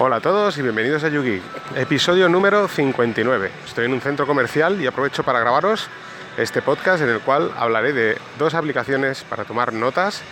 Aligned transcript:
Hola 0.00 0.16
a 0.16 0.20
todos 0.20 0.56
y 0.56 0.62
bienvenidos 0.62 1.02
a 1.02 1.08
YouGeek, 1.08 1.42
episodio 1.74 2.28
número 2.28 2.68
59. 2.68 3.50
Estoy 3.66 3.86
en 3.86 3.94
un 3.94 4.00
centro 4.00 4.28
comercial 4.28 4.80
y 4.80 4.86
aprovecho 4.86 5.24
para 5.24 5.40
grabaros 5.40 5.88
este 6.36 6.62
podcast 6.62 7.02
en 7.02 7.08
el 7.08 7.18
cual 7.18 7.50
hablaré 7.56 7.92
de 7.92 8.16
dos 8.38 8.54
aplicaciones 8.54 9.24
para 9.24 9.44
tomar 9.44 9.72
notas 9.72 10.22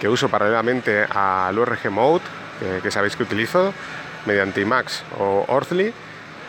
que 0.00 0.08
uso 0.08 0.28
paralelamente 0.28 1.02
al 1.02 1.58
URG 1.58 1.90
Mode, 1.90 2.22
que 2.80 2.92
sabéis 2.92 3.16
que 3.16 3.24
utilizo, 3.24 3.74
mediante 4.24 4.60
IMAX 4.60 5.02
o 5.18 5.46
Orthly. 5.48 5.92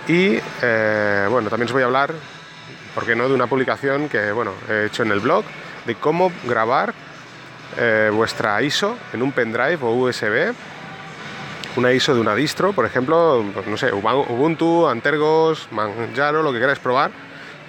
Y 0.08 0.40
eh, 0.62 1.28
bueno, 1.28 1.50
también 1.50 1.70
os 1.70 1.74
voy 1.74 1.82
a 1.82 1.86
hablar, 1.86 2.14
¿por 2.94 3.04
qué 3.04 3.16
no?, 3.16 3.28
de 3.28 3.34
una 3.34 3.48
publicación 3.48 4.10
que 4.10 4.32
bueno, 4.32 4.54
he 4.70 4.86
hecho 4.86 5.02
en 5.02 5.12
el 5.12 5.22
blog 5.22 5.44
de 5.88 5.96
cómo 5.96 6.32
grabar 6.46 6.94
eh, 7.78 8.12
vuestra 8.14 8.62
ISO 8.62 8.96
en 9.12 9.24
un 9.24 9.32
pendrive 9.32 9.80
o 9.82 9.92
USB 9.92 10.54
una 11.80 11.94
ISO 11.94 12.14
de 12.14 12.20
una 12.20 12.36
distro, 12.36 12.74
por 12.74 12.86
ejemplo, 12.86 13.44
pues 13.54 13.66
no 13.66 13.78
sé, 13.78 13.92
Ubuntu, 13.94 14.88
Antergos, 14.88 15.70
Manjaro, 15.72 16.44
lo 16.44 16.52
que 16.52 16.60
queráis 16.60 16.80
probar, 16.80 17.10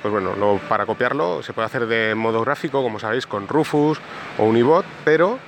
pues 0.02 0.12
bueno, 0.12 0.60
para 0.68 0.84
copiarlo 0.84 1.42
se 1.45 1.52
puede 1.52 1.66
hacer 1.66 1.87
de 1.87 2.16
modo 2.16 2.41
gráfico, 2.41 2.82
como 2.82 2.98
sabéis, 2.98 3.27
con 3.27 3.46
Rufus 3.46 4.01
o 4.37 4.45
Unibot, 4.45 4.84
pero 5.04 5.38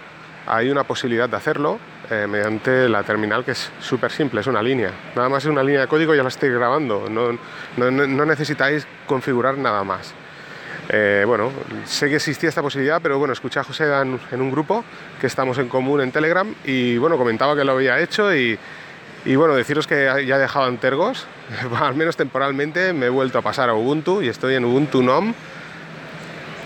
hay 0.46 0.70
una 0.70 0.84
posibilidad 0.84 1.28
de 1.28 1.36
hacerlo 1.36 1.80
eh, 2.08 2.26
mediante 2.28 2.88
la 2.88 3.02
terminal 3.02 3.44
que 3.44 3.50
es 3.50 3.70
súper 3.80 4.12
simple, 4.12 4.40
es 4.40 4.46
una 4.46 4.62
línea. 4.62 4.92
Nada 5.16 5.28
más 5.28 5.44
es 5.44 5.50
una 5.50 5.64
línea 5.64 5.80
de 5.80 5.88
código 5.88 6.14
ya 6.14 6.22
la 6.22 6.28
estoy 6.28 6.50
grabando, 6.50 7.08
no, 7.10 7.36
no 7.76 8.24
necesitáis 8.24 8.86
configurar 9.08 9.58
nada 9.58 9.82
más. 9.82 10.14
Eh, 10.88 11.24
bueno, 11.26 11.50
sé 11.86 12.08
que 12.08 12.16
existía 12.16 12.48
esta 12.48 12.62
posibilidad, 12.62 13.00
pero 13.02 13.18
bueno, 13.18 13.32
escuché 13.32 13.60
a 13.60 13.64
José 13.64 13.84
en, 13.84 14.40
un 14.40 14.50
grupo 14.50 14.84
que 15.20 15.26
estamos 15.26 15.58
en 15.58 15.68
común 15.68 16.00
en 16.00 16.12
Telegram 16.12 16.52
y 16.64 16.98
bueno, 16.98 17.16
comentaba 17.16 17.56
que 17.56 17.64
lo 17.64 17.72
había 17.72 18.00
hecho 18.00 18.34
y, 18.34 18.58
bueno, 19.24 19.54
deciros 19.54 19.86
que 19.86 20.24
ya 20.26 20.36
he 20.36 20.38
dejado 20.38 20.66
Antergos, 20.66 21.26
al 21.80 21.94
menos 21.94 22.16
temporalmente 22.16 22.92
me 22.92 23.06
he 23.06 23.10
vuelto 23.10 23.38
a 23.38 23.42
pasar 23.42 23.68
a 23.70 23.74
Ubuntu 23.74 24.22
y 24.22 24.28
estoy 24.28 24.54
en 24.54 24.64
Ubuntu 24.64 25.02
NOM 25.02 25.32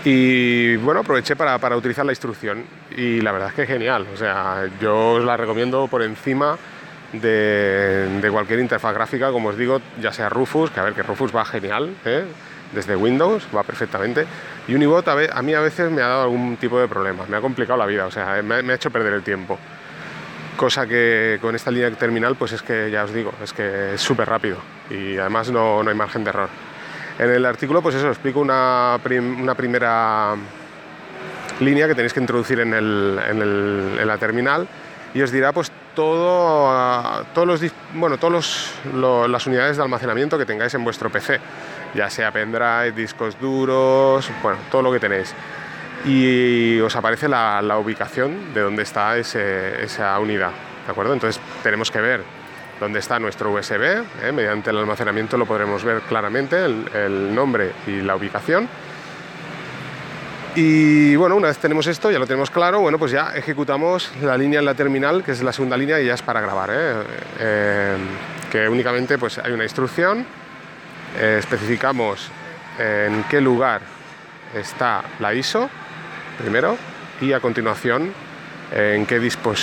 y 0.03 0.77
bueno, 0.77 1.01
aproveché 1.01 1.35
para, 1.35 1.75
utilizar 1.75 2.05
la 2.05 2.11
instrucción 2.11 2.63
y 2.95 3.21
la 3.21 3.31
verdad 3.31 3.49
es 3.49 3.55
que 3.55 3.61
es 3.63 3.67
genial, 3.67 4.07
o 4.13 4.17
sea, 4.17 4.67
yo 4.81 5.13
os 5.13 5.23
la 5.23 5.37
recomiendo 5.37 5.87
por 5.87 6.01
encima 6.01 6.57
de, 7.13 8.27
cualquier 8.31 8.59
interfaz 8.59 8.93
gráfica, 8.93 9.31
como 9.31 9.49
os 9.49 9.57
digo, 9.57 9.81
ya 10.01 10.11
sea 10.11 10.29
Rufus, 10.29 10.71
que 10.71 10.79
a 10.79 10.83
ver 10.83 10.93
que 10.93 11.03
Rufus 11.03 11.35
va 11.35 11.45
genial, 11.45 11.93
¿eh? 12.05 12.25
Desde 12.71 12.95
Windows, 12.95 13.47
va 13.55 13.63
perfectamente. 13.63 14.25
Y 14.67 14.75
Unibot 14.75 15.07
a, 15.07 15.41
mí 15.41 15.53
a 15.53 15.61
veces 15.61 15.91
me 15.91 16.01
ha 16.01 16.07
dado 16.07 16.23
algún 16.23 16.57
tipo 16.57 16.79
de 16.79 16.87
problema, 16.87 17.25
me 17.27 17.37
ha 17.37 17.41
complicado 17.41 17.77
la 17.77 17.85
vida, 17.85 18.05
o 18.05 18.11
sea, 18.11 18.41
me, 18.41 18.55
ha 18.55 18.75
hecho 18.75 18.91
perder 18.91 19.13
el 19.13 19.23
tiempo. 19.23 19.57
Cosa 20.55 20.87
que 20.87 21.37
con 21.41 21.55
esta 21.55 21.69
línea 21.69 21.91
terminal, 21.91 22.35
pues 22.35 22.51
es 22.51 22.61
que 22.61 22.89
ya 22.89 23.03
os 23.03 23.13
digo, 23.13 23.31
es 23.43 23.53
que 23.53 23.93
es 23.93 24.01
súper 24.01 24.27
rápido 24.27 24.57
y 24.89 25.17
además 25.17 25.51
no, 25.51 25.83
no, 25.83 25.89
hay 25.89 25.95
margen 25.95 26.23
de 26.23 26.31
error. 26.31 26.49
En 27.19 27.29
el 27.29 27.45
artículo, 27.45 27.81
pues 27.81 27.95
eso, 27.95 28.09
explico 28.09 28.39
una, 28.39 28.99
una 29.39 29.55
primera 29.55 30.35
línea 31.59 31.87
que 31.87 31.95
tenéis 31.95 32.13
que 32.13 32.19
introducir 32.19 32.59
en, 32.59 32.73
el, 32.73 33.19
en, 33.27 34.07
la 34.07 34.17
terminal 34.17 34.67
y 35.13 35.21
os 35.21 35.31
dirá 35.31 35.51
pues 35.53 35.71
todo, 35.95 37.23
todos 37.33 37.47
los, 37.47 37.71
bueno, 37.93 38.17
todos 38.17 38.71
las 39.27 39.47
unidades 39.47 39.77
de 39.77 39.83
almacenamiento 39.83 40.37
que 40.37 40.45
tengáis 40.45 40.73
en 40.73 40.83
vuestro 40.83 41.09
PC 41.09 41.39
ya 41.93 42.09
sea 42.09 42.31
pendrive, 42.31 42.91
discos 42.91 43.39
duros, 43.39 44.29
bueno, 44.41 44.59
todo 44.71 44.81
lo 44.81 44.91
que 44.91 44.99
tenéis. 44.99 45.33
Y 46.05 46.79
os 46.79 46.95
aparece 46.95 47.27
la, 47.27 47.77
ubicación 47.77 48.53
de 48.53 48.61
dónde 48.61 48.83
está 48.83 49.17
esa 49.17 50.19
unidad, 50.19 50.51
¿de 50.85 50.91
acuerdo? 50.91 51.13
Entonces 51.13 51.41
tenemos 51.63 51.91
que 51.91 51.99
ver 51.99 52.23
dónde 52.79 52.99
está 52.99 53.19
nuestro 53.19 53.51
USB, 53.51 54.03
¿eh? 54.23 54.31
mediante 54.31 54.69
el 54.69 54.77
almacenamiento 54.77 55.37
lo 55.37 55.45
podremos 55.45 55.83
ver 55.83 56.01
claramente, 56.01 56.63
el, 56.63 57.33
nombre 57.33 57.71
y 57.87 58.01
la 58.01 58.15
ubicación. 58.15 58.69
Y 60.55 61.15
bueno, 61.15 61.35
una 61.35 61.49
vez 61.49 61.57
tenemos 61.59 61.85
esto, 61.85 62.09
ya 62.09 62.17
lo 62.17 62.25
tenemos 62.25 62.49
claro, 62.49 62.79
bueno, 62.79 62.97
pues 62.97 63.11
ya 63.11 63.35
ejecutamos 63.35 64.11
la 64.23 64.37
línea 64.37 64.59
en 64.59 64.65
la 64.65 64.73
terminal, 64.73 65.23
que 65.23 65.31
es 65.31 65.43
la 65.43 65.53
segunda 65.53 65.77
línea 65.77 65.99
y 66.01 66.07
ya 66.07 66.15
es 66.15 66.21
para 66.23 66.41
grabar, 66.41 66.69
¿eh? 66.71 66.93
Eh, 67.39 67.97
que 68.51 68.67
únicamente 68.67 69.17
pues 69.17 69.37
hay 69.37 69.51
una 69.51 69.63
instrucción 69.63 70.25
eh, 71.19 71.37
especificamos 71.39 72.29
en 72.79 73.23
qué 73.29 73.41
lugar 73.41 73.81
está 74.53 75.03
la 75.19 75.33
ISO, 75.33 75.69
primero, 76.37 76.77
y 77.21 77.33
a 77.33 77.39
continuación 77.39 78.13
en 78.71 79.05
qué, 79.05 79.15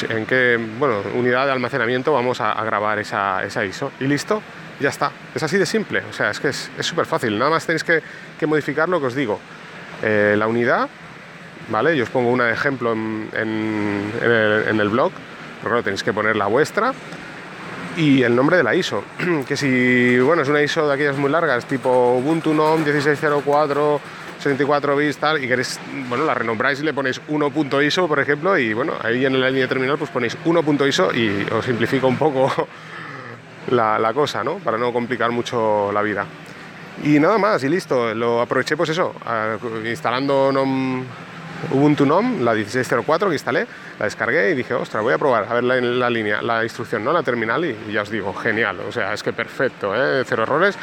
en 0.09 0.27
qué 0.27 0.59
bueno, 0.79 1.03
unidad 1.15 1.47
de 1.47 1.53
almacenamiento 1.53 2.13
vamos 2.13 2.41
a, 2.41 2.63
grabar 2.65 2.99
esa, 2.99 3.45
esa, 3.45 3.65
ISO. 3.65 3.93
Y 4.01 4.07
listo, 4.07 4.43
ya 4.81 4.89
está. 4.89 5.11
Es 5.35 5.43
así 5.43 5.59
de 5.59 5.67
simple, 5.67 6.03
o 6.09 6.13
sea, 6.13 6.31
es 6.31 6.41
que 6.41 6.49
es 6.49 6.71
súper 6.81 7.07
fácil. 7.07 7.39
Nada 7.39 7.51
más 7.51 7.67
tenéis 7.67 7.85
que, 7.85 8.03
modificar 8.47 8.89
lo 8.89 9.01
que 9.01 9.07
os 9.07 9.15
digo. 9.15 9.39
Eh, 10.03 10.35
la 10.39 10.47
unidad, 10.47 10.89
¿vale? 11.69 11.97
Yo 11.97 12.05
os 12.05 12.11
pongo 12.11 12.31
un 12.31 12.43
ejemplo 12.43 12.93
en, 12.93 13.29
en, 13.33 14.81
el, 14.81 14.89
blog, 14.89 15.13
pero 15.63 15.83
tenéis 15.83 16.03
que 16.03 16.13
poner 16.13 16.37
la 16.37 16.47
vuestra 16.47 16.93
y 17.97 18.23
el 18.23 18.35
nombre 18.35 18.57
de 18.57 18.63
la 18.63 18.75
ISO. 18.75 19.05
que 19.49 19.57
si, 19.57 20.19
bueno, 20.21 20.43
es 20.43 20.49
una 20.49 20.63
ISO 20.63 20.87
de 20.87 20.95
aquellas 20.95 21.17
muy 21.17 21.31
largas, 21.31 21.65
tipo 21.67 22.15
Ubuntu 22.17 22.55
NOM 22.55 22.85
1604, 22.85 24.01
64 24.39 24.97
bits, 24.97 25.17
tal, 25.19 25.43
y 25.43 25.49
queréis, 25.49 25.81
bueno, 26.09 26.25
la 26.25 26.35
renombráis 26.35 26.81
y 26.81 26.85
le 26.85 26.93
ponéis 26.93 27.21
1.ISO, 27.29 28.09
por 28.09 28.21
ejemplo, 28.21 28.59
y 28.59 28.75
bueno, 28.75 28.95
ahí 29.03 29.25
en 29.25 29.41
la 29.41 29.49
línea 29.49 29.69
terminal 29.69 29.97
pues 29.99 30.11
ponéis 30.11 30.37
1.ISO 30.45 31.15
y 31.15 31.47
os 31.53 31.65
simplifica 31.65 32.07
un 32.07 32.19
poco 32.19 32.51
la, 33.71 34.13
cosa, 34.13 34.45
¿no? 34.45 34.57
Para 34.57 34.79
no 34.79 34.93
complicar 34.93 35.31
mucho 35.31 35.91
la 35.93 36.03
vida. 36.03 36.27
Y 37.03 37.19
nada 37.19 37.39
más, 37.39 37.65
y 37.65 37.69
listo, 37.69 38.15
lo 38.15 38.41
aproveché 38.41 38.77
pues 38.77 38.91
eso, 38.91 39.15
instalando 39.85 40.53
NOM 40.53 41.05
Ubuntu 41.71 42.05
NOM, 42.05 42.43
la 42.43 42.53
1604 42.53 43.29
que 43.29 43.35
instalé, 43.35 43.67
la 43.99 44.05
descargué 44.05 44.51
y 44.51 44.55
dije, 44.55 44.75
ostras, 44.75 45.03
voy 45.03 45.15
a 45.15 45.19
probar 45.19 45.47
a 45.49 45.55
ver 45.55 45.65
la, 45.65 46.11
línea, 46.11 46.43
la 46.43 46.63
instrucción, 46.63 47.03
¿no? 47.05 47.13
La 47.13 47.23
terminal 47.23 47.65
y, 47.65 47.93
ya 47.93 48.03
os 48.03 48.11
digo, 48.11 48.35
genial, 48.35 48.81
o 48.81 48.93
sea, 48.93 49.13
es 49.13 49.23
que 49.23 49.33
perfecto, 49.33 49.95
¿eh? 49.95 50.25
cero 50.27 50.43
errores, 50.43 50.77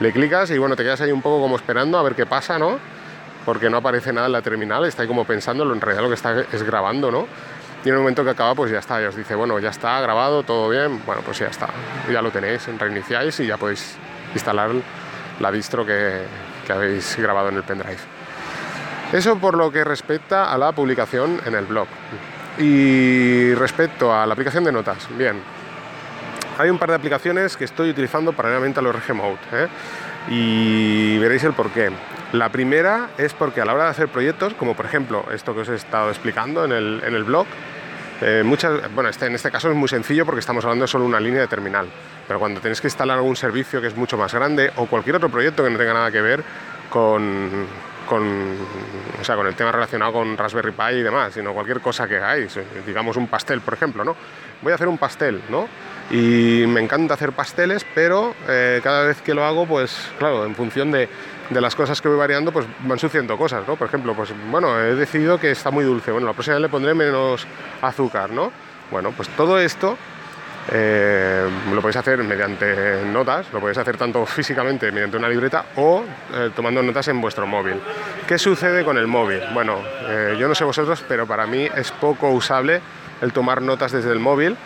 le 0.00 0.12
clicas 0.12 0.50
y 0.50 0.58
bueno, 0.58 0.76
te 0.76 0.84
quedas 0.84 1.00
ahí 1.00 1.12
un 1.12 1.22
poco 1.22 1.40
como 1.40 1.56
esperando 1.56 1.98
a 1.98 2.02
ver 2.02 2.14
qué 2.14 2.26
pasa, 2.26 2.58
¿no? 2.58 2.78
Porque 3.44 3.68
no 3.68 3.78
aparece 3.78 4.12
nada 4.12 4.26
en 4.26 4.32
la 4.32 4.42
terminal, 4.42 4.84
está 4.84 5.02
ahí 5.02 5.08
como 5.08 5.24
pensando, 5.24 5.64
en 5.72 5.80
realidad 5.80 6.02
lo 6.02 6.08
que 6.08 6.14
está 6.14 6.40
es 6.40 6.62
grabando, 6.62 7.10
¿no? 7.10 7.26
Y 7.84 7.88
en 7.88 7.94
el 7.94 8.00
momento 8.00 8.24
que 8.24 8.30
acaba, 8.30 8.54
pues 8.54 8.70
ya 8.70 8.78
está, 8.78 9.00
ya 9.00 9.08
os 9.08 9.16
dice, 9.16 9.34
bueno, 9.34 9.58
ya 9.58 9.70
está 9.70 10.00
grabado, 10.00 10.42
todo 10.42 10.68
bien, 10.68 11.02
bueno, 11.04 11.22
pues 11.24 11.38
ya 11.38 11.46
está, 11.46 11.68
ya 12.10 12.22
lo 12.22 12.30
tenéis, 12.30 12.66
reiniciáis 12.78 13.38
y 13.40 13.46
ya 13.46 13.56
podéis 13.56 13.96
instalar 14.34 14.70
la 15.40 15.52
distro 15.52 15.86
que 15.86 16.22
habéis 16.68 17.16
grabado 17.16 17.48
en 17.48 17.56
el 17.56 17.62
pendrive. 17.62 18.17
Eso 19.12 19.38
por 19.38 19.56
lo 19.56 19.72
que 19.72 19.84
respecta 19.84 20.52
a 20.52 20.58
la 20.58 20.72
publicación 20.72 21.40
en 21.46 21.54
el 21.54 21.64
blog. 21.64 21.88
Y 22.58 23.54
respecto 23.54 24.12
a 24.12 24.26
la 24.26 24.34
aplicación 24.34 24.64
de 24.64 24.72
notas, 24.72 25.08
bien, 25.16 25.40
hay 26.58 26.68
un 26.68 26.78
par 26.78 26.90
de 26.90 26.96
aplicaciones 26.96 27.56
que 27.56 27.64
estoy 27.64 27.90
utilizando 27.90 28.34
paralelamente 28.34 28.80
a 28.80 28.82
los 28.82 28.94
RG 28.94 29.14
Mode 29.14 29.38
¿eh? 29.52 29.68
y 30.28 31.18
veréis 31.18 31.44
el 31.44 31.54
por 31.54 31.70
qué. 31.70 31.90
La 32.32 32.50
primera 32.50 33.10
es 33.16 33.32
porque 33.32 33.62
a 33.62 33.64
la 33.64 33.72
hora 33.72 33.84
de 33.84 33.90
hacer 33.90 34.08
proyectos, 34.08 34.52
como 34.54 34.74
por 34.74 34.84
ejemplo 34.84 35.24
esto 35.32 35.54
que 35.54 35.60
os 35.60 35.68
he 35.70 35.76
estado 35.76 36.10
explicando 36.10 36.64
en 36.66 36.72
el, 36.72 37.02
en 37.02 37.14
el 37.14 37.24
blog, 37.24 37.46
eh, 38.20 38.42
muchas, 38.44 38.92
bueno, 38.92 39.08
este, 39.08 39.26
en 39.26 39.36
este 39.36 39.50
caso 39.50 39.70
es 39.70 39.76
muy 39.76 39.88
sencillo 39.88 40.26
porque 40.26 40.40
estamos 40.40 40.64
hablando 40.64 40.82
de 40.82 40.88
solo 40.88 41.06
una 41.06 41.20
línea 41.20 41.40
de 41.40 41.46
terminal, 41.46 41.86
pero 42.26 42.38
cuando 42.38 42.60
tenéis 42.60 42.80
que 42.80 42.88
instalar 42.88 43.16
algún 43.16 43.36
servicio 43.36 43.80
que 43.80 43.86
es 43.86 43.96
mucho 43.96 44.18
más 44.18 44.34
grande 44.34 44.70
o 44.76 44.86
cualquier 44.86 45.16
otro 45.16 45.30
proyecto 45.30 45.64
que 45.64 45.70
no 45.70 45.78
tenga 45.78 45.94
nada 45.94 46.10
que 46.10 46.20
ver 46.20 46.42
con, 46.90 47.66
con, 48.08 48.56
o 49.20 49.24
sea, 49.24 49.36
con 49.36 49.46
el 49.46 49.54
tema 49.54 49.70
relacionado 49.70 50.12
con 50.12 50.36
Raspberry 50.36 50.72
Pi 50.72 50.94
y 50.94 51.02
demás, 51.02 51.34
sino 51.34 51.52
cualquier 51.52 51.80
cosa 51.80 52.08
que 52.08 52.16
hagáis, 52.16 52.58
digamos 52.86 53.16
un 53.16 53.28
pastel, 53.28 53.60
por 53.60 53.74
ejemplo, 53.74 54.04
¿no? 54.04 54.16
Voy 54.62 54.72
a 54.72 54.74
hacer 54.74 54.88
un 54.88 54.98
pastel, 54.98 55.42
¿no? 55.50 55.68
Y 56.10 56.64
me 56.66 56.80
encanta 56.80 57.14
hacer 57.14 57.32
pasteles, 57.32 57.84
pero 57.94 58.34
eh, 58.48 58.80
cada 58.82 59.04
vez 59.04 59.20
que 59.20 59.34
lo 59.34 59.44
hago, 59.44 59.66
pues 59.66 60.10
claro, 60.18 60.46
en 60.46 60.54
función 60.54 60.90
de, 60.90 61.08
de, 61.50 61.60
las 61.60 61.76
cosas 61.76 62.00
que 62.00 62.08
voy 62.08 62.16
variando, 62.16 62.50
pues 62.50 62.66
van 62.80 62.98
sucediendo 62.98 63.36
cosas, 63.36 63.68
¿no? 63.68 63.76
Por 63.76 63.88
ejemplo, 63.88 64.14
pues 64.14 64.32
bueno, 64.50 64.80
he 64.80 64.94
decidido 64.94 65.38
que 65.38 65.50
está 65.50 65.70
muy 65.70 65.84
dulce, 65.84 66.10
bueno, 66.10 66.26
la 66.26 66.32
próxima 66.32 66.56
vez 66.56 66.62
le 66.62 66.68
pondré 66.68 66.94
menos 66.94 67.46
azúcar, 67.82 68.30
¿no? 68.30 68.50
Bueno, 68.90 69.12
pues 69.14 69.28
todo 69.30 69.58
esto 69.58 69.98
eh, 70.70 71.48
lo 71.72 71.80
podéis 71.80 71.96
hacer 71.96 72.22
mediante 72.22 73.04
notas, 73.06 73.46
lo 73.52 73.60
podéis 73.60 73.78
hacer 73.78 73.96
tanto 73.96 74.24
físicamente 74.26 74.92
mediante 74.92 75.16
una 75.16 75.28
libreta 75.28 75.64
o 75.76 76.04
eh, 76.34 76.50
tomando 76.54 76.82
notas 76.82 77.08
en 77.08 77.20
vuestro 77.20 77.46
móvil. 77.46 77.80
¿Qué 78.26 78.38
sucede 78.38 78.84
con 78.84 78.98
el 78.98 79.06
móvil? 79.06 79.40
Bueno, 79.54 79.78
eh, 80.06 80.36
yo 80.38 80.46
no 80.46 80.54
sé 80.54 80.64
vosotros, 80.64 81.04
pero 81.08 81.26
para 81.26 81.46
mí 81.46 81.68
es 81.74 81.90
poco 81.92 82.30
usable 82.30 82.80
el 83.22 83.32
tomar 83.32 83.62
notas 83.62 83.92
desde 83.92 84.12
el 84.12 84.20
móvil 84.20 84.56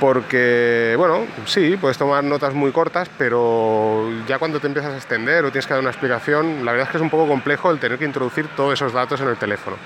porque, 0.00 0.94
bueno, 0.98 1.24
sí, 1.46 1.76
puedes 1.80 1.96
tomar 1.96 2.24
notas 2.24 2.52
muy 2.52 2.72
cortas, 2.72 3.08
pero 3.16 4.10
ya 4.26 4.38
cuando 4.38 4.60
te 4.60 4.66
empiezas 4.66 4.92
a 4.92 4.96
extender 4.96 5.44
o 5.44 5.50
tienes 5.50 5.66
que 5.66 5.72
dar 5.72 5.80
una 5.80 5.90
explicación, 5.90 6.64
la 6.64 6.72
verdad 6.72 6.86
es 6.88 6.90
que 6.90 6.96
es 6.98 7.02
un 7.02 7.10
poco 7.10 7.28
complejo 7.28 7.70
el 7.70 7.78
tener 7.78 7.98
que 7.98 8.04
introducir 8.04 8.48
todos 8.56 8.74
esos 8.74 8.92
datos 8.92 9.20
en 9.20 9.28
el 9.28 9.36
teléfono. 9.36 9.76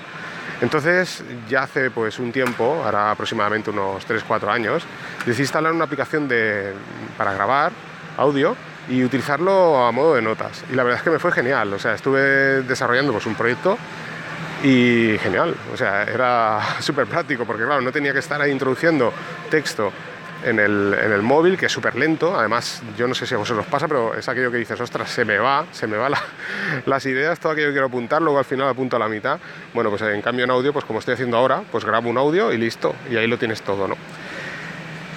Entonces, 0.61 1.23
ya 1.47 1.63
hace 1.63 1.89
pues 1.89 2.19
un 2.19 2.31
tiempo, 2.31 2.81
ahora 2.83 3.11
aproximadamente 3.11 3.69
unos 3.69 4.05
3-4 4.07 4.49
años, 4.49 4.83
decidí 5.25 5.43
instalar 5.43 5.71
una 5.71 5.85
aplicación 5.85 6.27
de, 6.27 6.73
para 7.17 7.33
grabar 7.33 7.71
audio 8.17 8.55
y 8.89 9.03
utilizarlo 9.03 9.85
a 9.85 9.91
modo 9.91 10.15
de 10.15 10.21
notas. 10.21 10.65
Y 10.71 10.75
la 10.75 10.83
verdad 10.83 10.99
es 10.99 11.03
que 11.03 11.11
me 11.11 11.19
fue 11.19 11.31
genial, 11.31 11.73
o 11.73 11.79
sea, 11.79 11.93
estuve 11.93 12.61
desarrollando 12.63 13.13
pues, 13.13 13.25
un 13.25 13.35
proyecto 13.35 13.77
y 14.63 15.17
genial, 15.19 15.55
o 15.73 15.77
sea, 15.77 16.03
era 16.03 16.59
súper 16.81 17.05
práctico 17.07 17.45
porque 17.45 17.63
claro, 17.63 17.81
no 17.81 17.91
tenía 17.91 18.11
que 18.11 18.19
estar 18.19 18.41
ahí 18.41 18.51
introduciendo 18.51 19.13
texto 19.49 19.93
en 20.43 20.59
el, 20.59 20.95
en 20.99 21.11
el 21.11 21.21
móvil, 21.21 21.57
que 21.57 21.67
es 21.67 21.71
súper 21.71 21.95
lento. 21.95 22.37
Además, 22.37 22.81
yo 22.97 23.07
no 23.07 23.15
sé 23.15 23.25
si 23.25 23.35
a 23.35 23.37
vosotros 23.37 23.65
pasa, 23.67 23.87
pero 23.87 24.13
es 24.15 24.27
aquello 24.27 24.51
que 24.51 24.57
dices, 24.57 24.79
ostras, 24.79 25.09
se 25.09 25.25
me 25.25 25.37
va, 25.37 25.65
se 25.71 25.87
me 25.87 25.97
van 25.97 26.13
las 26.85 27.05
ideas, 27.05 27.39
todo 27.39 27.51
aquello 27.51 27.67
que 27.67 27.73
quiero 27.73 27.87
apuntar, 27.87 28.21
luego 28.21 28.39
al 28.39 28.45
final 28.45 28.67
apunto 28.67 28.95
a 28.95 28.99
la 28.99 29.09
mitad. 29.09 29.39
Bueno, 29.73 29.89
pues 29.89 30.01
en 30.01 30.21
cambio 30.21 30.45
en 30.45 30.51
audio, 30.51 30.73
pues 30.73 30.85
como 30.85 30.99
estoy 30.99 31.13
haciendo 31.13 31.37
ahora, 31.37 31.63
pues 31.71 31.85
grabo 31.85 32.09
un 32.09 32.17
audio 32.17 32.51
y 32.53 32.57
listo, 32.57 32.95
y 33.09 33.17
ahí 33.17 33.27
lo 33.27 33.37
tienes 33.37 33.61
todo, 33.61 33.87
¿no? 33.87 33.95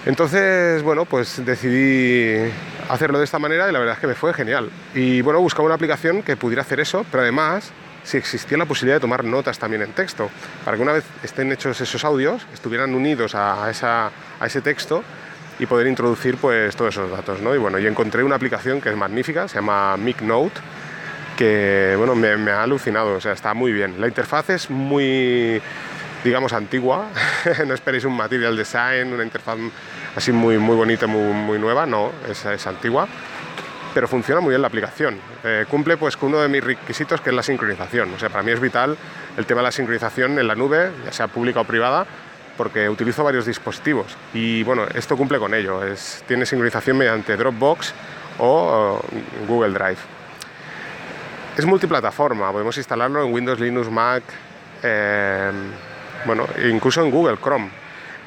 Entonces, 0.04 0.82
bueno, 0.82 1.04
pues 1.04 1.44
decidí 1.44 2.50
hacerlo 2.88 3.18
de 3.18 3.24
esta 3.24 3.38
manera 3.38 3.68
y 3.68 3.72
la 3.72 3.78
verdad 3.78 3.94
es 3.94 4.00
que 4.00 4.08
me 4.08 4.16
fue 4.16 4.34
genial. 4.34 4.68
Y 4.94 5.20
bueno, 5.22 5.40
buscaba 5.40 5.66
una 5.66 5.76
aplicación 5.76 6.22
que 6.22 6.36
pudiera 6.36 6.62
hacer 6.62 6.80
eso, 6.80 7.06
pero 7.10 7.22
además 7.22 7.72
si 8.04 8.16
existía 8.16 8.58
la 8.58 8.66
posibilidad 8.66 8.96
de 8.96 9.00
tomar 9.00 9.24
notas 9.24 9.58
también 9.58 9.82
en 9.82 9.92
texto, 9.92 10.30
para 10.64 10.76
que 10.76 10.82
una 10.82 10.92
vez 10.92 11.04
estén 11.22 11.52
hechos 11.52 11.80
esos 11.80 12.04
audios, 12.04 12.46
estuvieran 12.52 12.94
unidos 12.94 13.34
a, 13.34 13.70
esa, 13.70 14.10
a 14.40 14.46
ese 14.46 14.60
texto 14.60 15.02
y 15.58 15.66
poder 15.66 15.86
introducir 15.86 16.36
pues 16.36 16.74
todos 16.74 16.94
esos 16.94 17.10
datos, 17.10 17.40
¿no? 17.40 17.54
Y 17.54 17.58
bueno, 17.58 17.78
y 17.78 17.86
encontré 17.86 18.24
una 18.24 18.36
aplicación 18.36 18.80
que 18.80 18.90
es 18.90 18.96
magnífica, 18.96 19.46
se 19.48 19.56
llama 19.56 19.96
MicNote, 19.96 20.60
que 21.36 21.94
bueno, 21.96 22.14
me, 22.14 22.36
me 22.36 22.50
ha 22.50 22.62
alucinado, 22.62 23.14
o 23.14 23.20
sea, 23.20 23.32
está 23.32 23.54
muy 23.54 23.72
bien. 23.72 24.00
La 24.00 24.08
interfaz 24.08 24.50
es 24.50 24.70
muy, 24.70 25.62
digamos, 26.24 26.52
antigua, 26.52 27.08
no 27.66 27.74
esperéis 27.74 28.04
un 28.04 28.16
material 28.16 28.56
design, 28.56 29.12
una 29.12 29.22
interfaz 29.22 29.58
así 30.16 30.32
muy, 30.32 30.58
muy 30.58 30.74
bonita, 30.74 31.06
muy, 31.06 31.32
muy 31.32 31.58
nueva, 31.58 31.86
no, 31.86 32.10
es, 32.28 32.44
es 32.44 32.66
antigua 32.66 33.06
pero 33.94 34.08
funciona 34.08 34.40
muy 34.40 34.50
bien 34.50 34.62
la 34.62 34.68
aplicación. 34.68 35.18
Eh, 35.44 35.66
cumple 35.68 35.96
pues 35.96 36.16
con 36.16 36.30
uno 36.30 36.40
de 36.40 36.48
mis 36.48 36.62
requisitos 36.62 37.20
que 37.20 37.30
es 37.30 37.36
la 37.36 37.42
sincronización. 37.42 38.12
O 38.14 38.18
sea, 38.18 38.28
para 38.28 38.42
mí 38.42 38.50
es 38.50 38.60
vital 38.60 38.96
el 39.36 39.46
tema 39.46 39.60
de 39.60 39.64
la 39.64 39.72
sincronización 39.72 40.38
en 40.38 40.46
la 40.46 40.54
nube, 40.54 40.90
ya 41.04 41.12
sea 41.12 41.28
pública 41.28 41.60
o 41.60 41.64
privada, 41.64 42.06
porque 42.56 42.88
utilizo 42.88 43.24
varios 43.24 43.46
dispositivos 43.46 44.16
y 44.34 44.62
bueno, 44.62 44.86
esto 44.94 45.16
cumple 45.16 45.38
con 45.38 45.54
ello. 45.54 45.84
Es, 45.84 46.22
tiene 46.26 46.46
sincronización 46.46 46.96
mediante 46.98 47.36
Dropbox 47.36 47.92
o, 48.38 49.00
Google 49.46 49.72
Drive. 49.72 49.98
Es 51.56 51.66
multiplataforma, 51.66 52.50
podemos 52.50 52.76
instalarlo 52.78 53.24
en 53.24 53.32
Windows, 53.32 53.60
Linux, 53.60 53.90
Mac, 53.90 54.22
eh, 54.82 55.50
bueno, 56.24 56.46
incluso 56.70 57.02
en 57.02 57.10
Google 57.10 57.36
Chrome. 57.36 57.81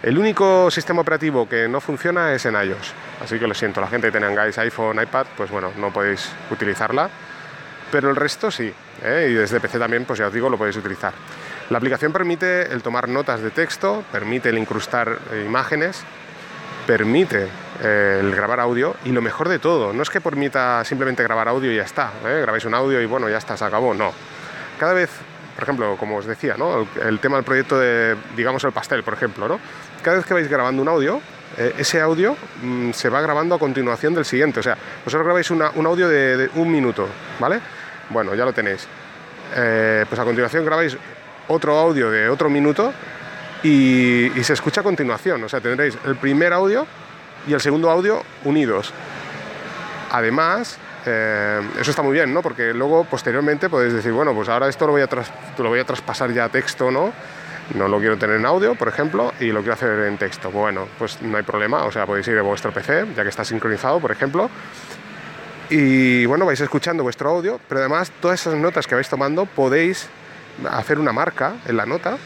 El 0.06 0.20
único 0.20 0.70
sistema 0.70 1.02
operativo 1.02 1.50
que 1.50 1.68
no 1.68 1.82
funciona 1.82 2.32
es 2.32 2.46
en 2.46 2.54
iOS, 2.54 2.94
así 3.24 3.40
que 3.40 3.48
lo 3.48 3.56
siento, 3.56 3.82
la 3.82 3.88
gente 3.88 4.12
que 4.12 4.20
tengáis 4.20 4.56
iPhone, 4.60 5.02
iPad, 5.02 5.26
pues 5.36 5.50
bueno, 5.50 5.72
no 5.80 5.92
podéis 5.92 6.32
utilizarla, 6.52 7.10
pero 7.92 8.12
el 8.12 8.16
resto 8.16 8.52
sí, 8.52 8.72
¿eh? 9.04 9.30
y 9.32 9.34
desde 9.34 9.60
PC 9.60 9.80
también, 9.80 10.06
pues 10.06 10.20
ya 10.20 10.28
os 10.28 10.34
digo, 10.34 10.48
lo 10.48 10.60
podéis 10.60 10.78
utilizar. 10.78 11.12
La 11.72 11.80
aplicación 11.80 12.14
permite 12.14 12.72
el 12.72 12.84
tomar 12.84 13.10
notas 13.10 13.42
de 13.42 13.50
texto, 13.50 14.04
permite 14.12 14.50
el 14.50 14.60
incrustar 14.60 15.18
eh, 15.32 15.44
imágenes, 15.44 16.04
permite 16.86 17.48
eh, 17.82 18.20
el 18.22 18.36
grabar 18.36 18.60
audio 18.60 18.96
y 19.06 19.10
lo 19.10 19.24
mejor 19.24 19.50
de 19.50 19.58
todo, 19.58 19.92
no 19.92 20.04
es 20.04 20.12
que 20.12 20.22
permita 20.22 20.84
simplemente 20.84 21.24
grabar 21.24 21.48
audio 21.48 21.72
y 21.72 21.78
ya 21.78 21.84
está, 21.84 22.12
grabáis 22.24 22.66
un 22.66 22.76
audio 22.76 23.02
y 23.02 23.08
bueno, 23.08 23.28
ya 23.28 23.38
está, 23.38 23.58
se 23.58 23.66
acabó, 23.66 23.96
no. 23.96 24.14
Cada 24.78 24.94
vez 24.94 25.10
por 25.56 25.64
ejemplo, 25.64 25.96
como 25.98 26.18
os 26.18 26.26
decía, 26.26 26.56
¿no? 26.58 26.88
el, 27.02 27.20
tema 27.20 27.38
del 27.38 27.46
proyecto 27.46 27.80
de, 27.80 28.16
digamos, 28.36 28.64
el 28.66 28.74
pastel, 28.74 29.04
por 29.04 29.14
ejemplo, 29.14 29.48
¿no? 29.48 29.60
cada 30.04 30.18
vez 30.18 30.26
que 30.26 30.34
vais 30.34 30.48
grabando 30.48 30.82
un 30.82 30.88
audio, 30.88 31.22
eh, 31.58 31.74
ese 31.78 32.02
audio 32.02 32.36
mm, 32.62 32.92
se 32.92 33.10
va 33.10 33.22
grabando 33.22 33.56
a 33.56 33.60
continuación 33.60 34.14
del 34.14 34.26
siguiente. 34.26 34.60
O 34.60 34.64
sea, 34.64 34.78
vosotros 35.04 35.26
grabáis 35.26 35.50
un 35.50 35.62
audio 35.62 36.08
de, 36.08 36.50
un 36.56 36.72
minuto, 36.72 37.08
¿vale? 37.40 37.60
Bueno, 38.10 38.36
ya 38.36 38.46
lo 38.46 38.54
tenéis. 38.54 38.88
Eh, 39.56 40.06
pues 40.08 40.20
a 40.20 40.24
continuación 40.24 40.66
grabáis 40.66 40.98
otro 41.48 41.78
audio 41.78 42.12
de 42.12 42.30
otro 42.30 42.50
minuto 42.50 42.92
y, 43.64 44.30
se 44.44 44.54
escucha 44.54 44.82
a 44.82 44.84
continuación. 44.84 45.44
O 45.44 45.50
sea, 45.50 45.62
tendréis 45.62 45.98
el 46.06 46.18
primer 46.18 46.54
audio 46.54 46.86
y 47.48 47.54
el 47.54 47.62
segundo 47.62 47.90
audio 47.90 48.22
unidos. 48.44 48.94
Además, 50.12 50.78
eh, 51.06 51.62
eso 51.80 51.92
está 51.92 52.02
muy 52.02 52.14
bien, 52.14 52.34
¿no? 52.34 52.42
Porque 52.42 52.74
luego, 52.74 53.06
posteriormente, 53.06 53.70
podéis 53.70 53.94
decir, 53.94 54.12
bueno, 54.12 54.34
pues 54.34 54.50
ahora 54.50 54.68
esto 54.68 54.86
lo 54.86 54.94
voy 54.94 55.02
a, 55.02 55.10
lo 55.58 55.70
voy 55.70 55.80
a 55.80 55.86
traspasar 55.86 56.32
ya 56.32 56.46
a 56.46 56.50
texto, 56.50 56.92
¿no? 56.92 57.14
no 57.74 57.88
lo 57.88 57.98
quiero 57.98 58.16
tener 58.16 58.36
en 58.36 58.46
audio, 58.46 58.76
por 58.76 58.88
ejemplo, 58.88 59.34
y 59.40 59.48
lo 59.48 59.62
quiero 59.62 59.74
hacer 59.74 60.00
en 60.02 60.18
texto. 60.18 60.52
Bueno, 60.52 60.88
pues 61.00 61.20
no 61.22 61.36
hay 61.36 61.44
problema, 61.44 61.84
o 61.86 61.92
sea, 61.92 62.06
podéis 62.06 62.28
ir 62.28 62.38
a 62.38 62.44
vuestro 62.44 62.72
PC, 62.72 63.08
ya 63.16 63.24
que 63.24 63.30
está 63.30 63.44
sincronizado, 63.44 64.00
por 64.00 64.12
ejemplo, 64.12 64.52
y 65.70 66.26
bueno, 66.28 66.46
vais 66.46 66.62
escuchando 66.62 67.02
vuestro 67.02 67.30
audio, 67.30 67.60
pero 67.68 67.80
además 67.80 68.12
todas 68.22 68.40
esas 68.40 68.54
notas 68.56 68.86
que 68.86 68.94
vais 68.94 69.10
tomando 69.10 69.46
podéis 69.46 70.08
hacer 70.70 71.00
una 71.00 71.12
marca 71.12 71.56
en 71.66 71.78
la 71.78 71.86
nota, 71.88 72.18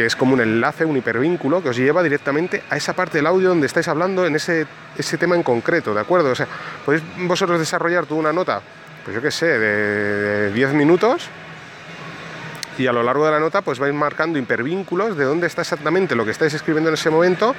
que 0.00 0.06
es 0.06 0.16
como 0.16 0.32
un 0.32 0.40
enlace, 0.40 0.86
un 0.86 0.96
hipervínculo, 0.96 1.62
que 1.62 1.68
os 1.68 1.76
lleva 1.76 2.02
directamente 2.02 2.62
a 2.70 2.76
esa 2.76 2.94
parte 2.94 3.18
del 3.18 3.26
audio 3.26 3.50
donde 3.50 3.66
estáis 3.66 3.86
hablando 3.86 4.24
en 4.24 4.34
ese, 4.34 4.66
ese 4.96 5.18
tema 5.18 5.36
en 5.36 5.42
concreto, 5.42 5.92
¿de 5.92 6.00
acuerdo? 6.00 6.30
O 6.30 6.34
sea, 6.34 6.46
podéis 6.86 7.02
vosotros 7.18 7.58
desarrollar 7.58 8.06
tú 8.06 8.16
una 8.16 8.32
nota, 8.32 8.62
pues 9.04 9.14
yo 9.14 9.20
qué 9.20 9.30
sé, 9.30 9.46
de 9.46 10.52
10 10.52 10.72
minutos, 10.72 11.28
y 12.78 12.86
a 12.86 12.92
lo 12.92 13.02
largo 13.02 13.26
de 13.26 13.32
la 13.32 13.40
nota 13.40 13.60
pues 13.60 13.78
vais 13.78 13.92
marcando 13.92 14.38
hipervínculos 14.38 15.18
de 15.18 15.24
dónde 15.24 15.46
está 15.46 15.60
exactamente 15.60 16.14
lo 16.14 16.24
que 16.24 16.30
estáis 16.30 16.54
escribiendo 16.54 16.88
en 16.88 16.94
ese 16.94 17.10
momento 17.10 17.54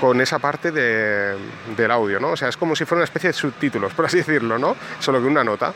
con 0.00 0.18
esa 0.22 0.38
parte 0.38 0.72
del 0.72 1.90
audio, 1.90 2.18
¿no? 2.20 2.30
O 2.30 2.36
sea, 2.38 2.48
es 2.48 2.56
como 2.56 2.74
si 2.74 2.86
fuera 2.86 3.00
una 3.00 3.04
especie 3.04 3.28
de 3.28 3.34
subtítulos, 3.34 3.92
por 3.92 4.06
así 4.06 4.16
decirlo, 4.16 4.58
¿no? 4.58 4.74
Solo 4.98 5.20
que 5.20 5.26
una 5.26 5.44
nota. 5.44 5.74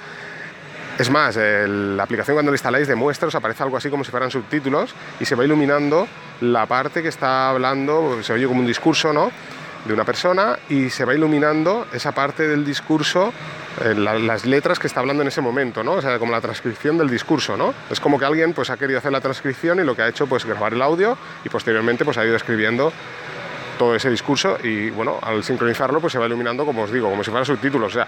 Es 0.98 1.10
más, 1.10 1.36
la 1.36 2.04
aplicación 2.04 2.36
cuando 2.36 2.52
la 2.52 2.54
instaláis 2.54 2.86
de 2.86 2.94
muestras 2.94 3.34
aparece 3.34 3.64
algo 3.64 3.76
así 3.76 3.90
como 3.90 4.04
si 4.04 4.12
fueran 4.12 4.30
subtítulos 4.30 4.94
y 5.18 5.24
se 5.24 5.34
va 5.34 5.44
iluminando 5.44 6.06
la 6.40 6.66
parte 6.66 7.02
que 7.02 7.08
está 7.08 7.50
hablando, 7.50 8.22
se 8.22 8.32
oye 8.32 8.46
como 8.46 8.60
un 8.60 8.66
discurso, 8.66 9.12
¿no? 9.12 9.32
De 9.84 9.92
una 9.92 10.04
persona 10.04 10.56
y 10.68 10.90
se 10.90 11.04
va 11.04 11.14
iluminando 11.14 11.88
esa 11.92 12.12
parte 12.12 12.46
del 12.46 12.64
discurso 12.64 13.32
eh, 13.82 13.94
las 13.96 14.46
letras 14.46 14.78
que 14.78 14.86
está 14.86 15.00
hablando 15.00 15.22
en 15.22 15.28
ese 15.28 15.40
momento, 15.40 15.82
¿no? 15.82 15.94
O 15.94 16.00
sea, 16.00 16.16
como 16.20 16.30
la 16.30 16.40
transcripción 16.40 16.96
del 16.96 17.10
discurso, 17.10 17.56
¿no? 17.56 17.74
Es 17.90 17.98
como 17.98 18.16
que 18.16 18.24
alguien 18.24 18.52
pues 18.52 18.70
ha 18.70 18.76
querido 18.76 19.00
hacer 19.00 19.10
la 19.10 19.20
transcripción 19.20 19.80
y 19.80 19.84
lo 19.84 19.96
que 19.96 20.02
ha 20.02 20.08
hecho 20.08 20.28
pues 20.28 20.44
grabar 20.44 20.74
el 20.74 20.82
audio 20.82 21.18
y 21.44 21.48
posteriormente 21.48 22.04
pues 22.04 22.16
ha 22.18 22.24
ido 22.24 22.36
escribiendo 22.36 22.92
todo 23.78 23.96
ese 23.96 24.10
discurso 24.10 24.58
y 24.62 24.90
bueno, 24.90 25.18
al 25.20 25.42
sincronizarlo 25.42 26.00
pues 26.00 26.12
se 26.12 26.20
va 26.20 26.26
iluminando 26.26 26.64
como 26.64 26.82
os 26.82 26.92
digo, 26.92 27.10
como 27.10 27.24
si 27.24 27.32
fuera 27.32 27.44
subtítulos, 27.44 27.98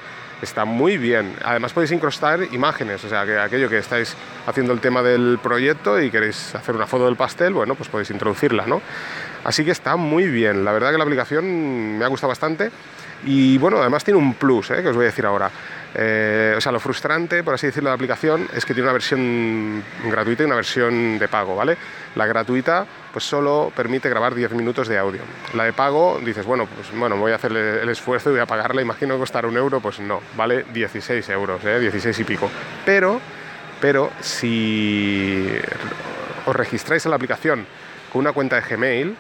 está 0.43 0.64
muy 0.64 0.99
bien. 0.99 1.35
Además 1.45 1.73
podéis 1.73 1.93
incrustar 1.93 2.40
imágenes, 2.52 3.05
o 3.05 3.09
sea, 3.09 3.25
que 3.25 3.38
aquello 3.38 3.69
que 3.69 3.78
estáis 3.78 4.16
haciendo 4.47 4.73
el 4.73 4.81
tema 4.81 5.02
del 5.02 5.38
proyecto 5.43 6.00
y 6.00 6.11
queréis 6.11 6.55
hacer 6.55 6.75
una 6.75 6.87
foto 6.87 7.07
del 7.07 7.16
pastel, 7.16 7.55
bueno, 7.55 7.75
pues 7.75 7.88
podéis 7.88 8.11
introducirla, 8.11 8.66
¿no? 8.66 8.81
Así 9.45 9.64
que 9.64 9.71
está 9.71 9.97
muy 9.97 10.26
bien, 10.26 10.64
la 10.64 10.73
verdad 10.73 10.90
que 10.90 10.99
la 10.99 11.05
aplicación 11.05 11.99
me 11.99 12.05
ha 12.05 12.09
gustado 12.09 12.28
bastante 12.28 12.71
y 13.25 13.59
bueno, 13.59 13.78
además 13.78 14.05
tiene 14.05 14.19
un 14.19 14.35
plus, 14.35 14.71
¿eh? 14.71 14.83
que 14.83 14.88
os 14.88 14.97
voy 14.97 15.05
a 15.05 15.07
decir 15.07 15.25
ahora. 15.25 15.50
Eh, 15.95 16.55
o 16.57 16.61
sea, 16.61 16.73
lo 16.73 16.81
frustrante, 16.81 17.43
por 17.43 17.55
así 17.55 17.66
decirlo, 17.66 17.88
de 17.88 17.93
la 17.93 17.95
aplicación 17.95 18.49
es 18.55 18.66
que 18.66 18.75
tiene 18.75 18.87
una 18.87 18.93
versión 18.93 19.83
gratuita 20.05 20.43
y 20.43 20.47
una 20.47 20.57
versión 20.57 21.19
de 21.19 21.26
pago, 21.28 21.57
¿vale? 21.57 21.76
La 22.14 22.26
gratuita, 22.26 22.87
pues 23.16 23.25
solo 23.25 23.73
permite 23.75 24.11
grabar 24.11 24.35
10 24.35 24.50
minutos 24.50 24.88
de 24.88 24.99
audio. 24.99 25.23
La 25.54 25.64
de 25.64 25.73
pago, 25.73 26.20
dices, 26.23 26.44
bueno, 26.44 26.66
pues 26.66 26.90
bueno, 26.92 27.16
voy 27.16 27.32
a 27.32 27.37
hacer 27.37 27.50
el 27.50 27.88
esfuerzo 27.88 28.28
y 28.28 28.32
voy 28.32 28.42
a 28.42 28.46
pagarla, 28.46 28.82
imagino 28.82 29.18
que 29.18 29.46
un 29.46 29.56
euro, 29.56 29.80
pues 29.80 30.00
no, 30.00 30.20
vale 30.37 30.66
16 30.70 31.26
euros, 31.30 31.64
¿eh? 31.64 31.80
16 31.80 32.18
y 32.20 32.25
pico. 32.25 32.50
Pero, 32.85 33.18
pero 33.80 34.11
si 34.20 35.49
os 36.44 36.54
registráis 36.54 37.06
en 37.06 37.11
la 37.11 37.16
aplicación 37.16 37.66
con 38.12 38.20
una 38.20 38.32
cuenta 38.32 38.61
de 38.61 38.68
Gmail, 38.68 39.16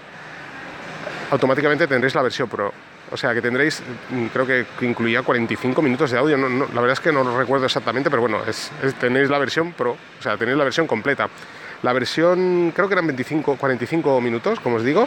automáticamente 1.30 1.86
tendréis 1.86 2.14
la 2.14 2.20
versión 2.20 2.50
Pro 2.50 2.74
o 3.10 3.16
sea 3.16 3.32
que 3.32 3.40
tendréis, 3.40 3.82
mm, 4.10 4.26
creo 4.26 4.46
que 4.46 4.66
incluía 4.80 5.22
45 5.22 5.80
minutos 5.80 6.10
de 6.10 6.18
audio. 6.18 6.36
la 6.36 6.80
verdad 6.80 6.92
es 6.92 7.00
que 7.00 7.12
no 7.12 7.22
lo 7.22 7.38
recuerdo 7.38 7.66
exactamente, 7.66 8.10
pero 8.10 8.20
bueno, 8.20 8.40
es, 8.46 8.70
tenéis 9.00 9.30
la 9.30 9.38
versión 9.38 9.72
Pro, 9.72 9.92
o 9.92 10.22
sea, 10.22 10.36
tenéis 10.36 10.58
la 10.58 10.64
versión 10.64 10.86
completa. 10.86 11.28
La 11.82 11.92
versión, 11.92 12.72
creo 12.74 12.88
que 12.88 12.94
eran 12.94 13.06
25, 13.06 13.56
45 13.56 14.20
minutos, 14.20 14.60
como 14.60 14.76
os 14.76 14.84
digo. 14.84 15.06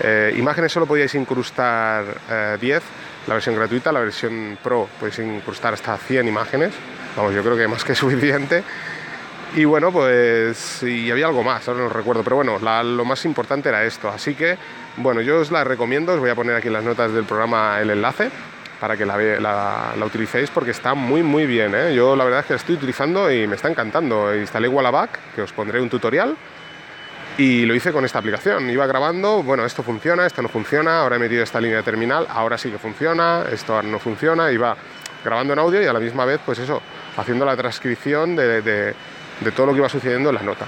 Eh, 0.00 0.34
imágenes 0.36 0.72
solo 0.72 0.86
podíais 0.86 1.14
incrustar 1.14 2.04
10, 2.60 2.82
eh, 2.82 2.86
la 3.26 3.34
versión 3.34 3.54
gratuita, 3.56 3.92
la 3.92 4.00
versión 4.00 4.58
Pro 4.62 4.88
podéis 4.98 5.18
incrustar 5.18 5.74
hasta 5.74 5.96
100 5.96 6.28
imágenes. 6.28 6.72
Vamos, 7.16 7.34
yo 7.34 7.42
creo 7.42 7.56
que 7.56 7.66
más 7.68 7.84
que 7.84 7.94
suficiente. 7.96 8.62
Y 9.56 9.64
bueno, 9.64 9.90
pues 9.90 10.82
y 10.84 11.10
había 11.10 11.26
algo 11.26 11.42
más, 11.42 11.66
ahora 11.66 11.80
no 11.80 11.88
recuerdo, 11.88 12.22
pero 12.22 12.36
bueno, 12.36 12.58
lo 12.58 13.04
más 13.04 13.24
importante 13.24 13.68
era 13.68 13.84
esto. 13.84 14.08
Así 14.08 14.34
que, 14.34 14.56
bueno, 14.96 15.20
yo 15.22 15.40
os 15.40 15.50
la 15.50 15.64
recomiendo, 15.64 16.12
os 16.12 16.20
voy 16.20 16.30
a 16.30 16.36
poner 16.36 16.54
aquí 16.54 16.68
en 16.68 16.74
las 16.74 16.84
notas 16.84 17.12
del 17.12 17.24
programa 17.24 17.80
el 17.80 17.90
enlace 17.90 18.30
para 18.80 18.96
que 18.96 19.04
la, 19.04 19.92
la, 19.96 20.04
utilicéis 20.04 20.50
porque 20.50 20.70
está 20.70 20.94
muy 20.94 21.22
muy 21.22 21.46
bien. 21.46 21.74
¿eh? 21.74 21.94
Yo 21.94 22.16
la 22.16 22.24
verdad 22.24 22.40
es 22.40 22.46
que 22.46 22.52
la 22.54 22.56
estoy 22.56 22.76
utilizando 22.76 23.30
y 23.30 23.46
me 23.46 23.56
está 23.56 23.68
encantando. 23.68 24.34
Instalé 24.34 24.66
Wallaback, 24.68 25.34
que 25.34 25.42
os 25.42 25.52
pondré 25.52 25.80
un 25.80 25.90
tutorial 25.90 26.34
Y 27.36 27.66
lo 27.66 27.74
hice 27.74 27.92
con 27.92 28.04
esta 28.04 28.18
aplicación. 28.18 28.70
Iba 28.70 28.86
grabando, 28.86 29.42
bueno, 29.42 29.64
esto 29.66 29.82
funciona, 29.82 30.26
esto 30.26 30.42
no 30.42 30.48
funciona, 30.48 31.00
ahora 31.00 31.16
he 31.16 31.18
metido 31.18 31.42
esta 31.42 31.60
línea 31.60 31.78
de 31.78 31.82
terminal, 31.82 32.26
ahora 32.30 32.56
sí 32.56 32.70
que 32.70 32.78
funciona, 32.78 33.44
esto 33.52 33.82
no 33.82 33.98
funciona. 33.98 34.50
Iba 34.50 34.76
grabando 35.22 35.52
en 35.52 35.58
audio 35.58 35.82
y 35.82 35.86
a 35.86 35.92
la 35.92 36.00
misma 36.00 36.24
vez, 36.24 36.40
pues 36.44 36.58
eso, 36.58 36.80
haciendo 37.16 37.44
la 37.44 37.56
transcripción 37.56 38.34
de, 38.34 38.62
de 38.62 39.52
todo 39.54 39.66
lo 39.66 39.72
que 39.72 39.78
iba 39.78 39.88
sucediendo 39.88 40.30
en 40.30 40.36
la 40.36 40.42
nota. 40.42 40.66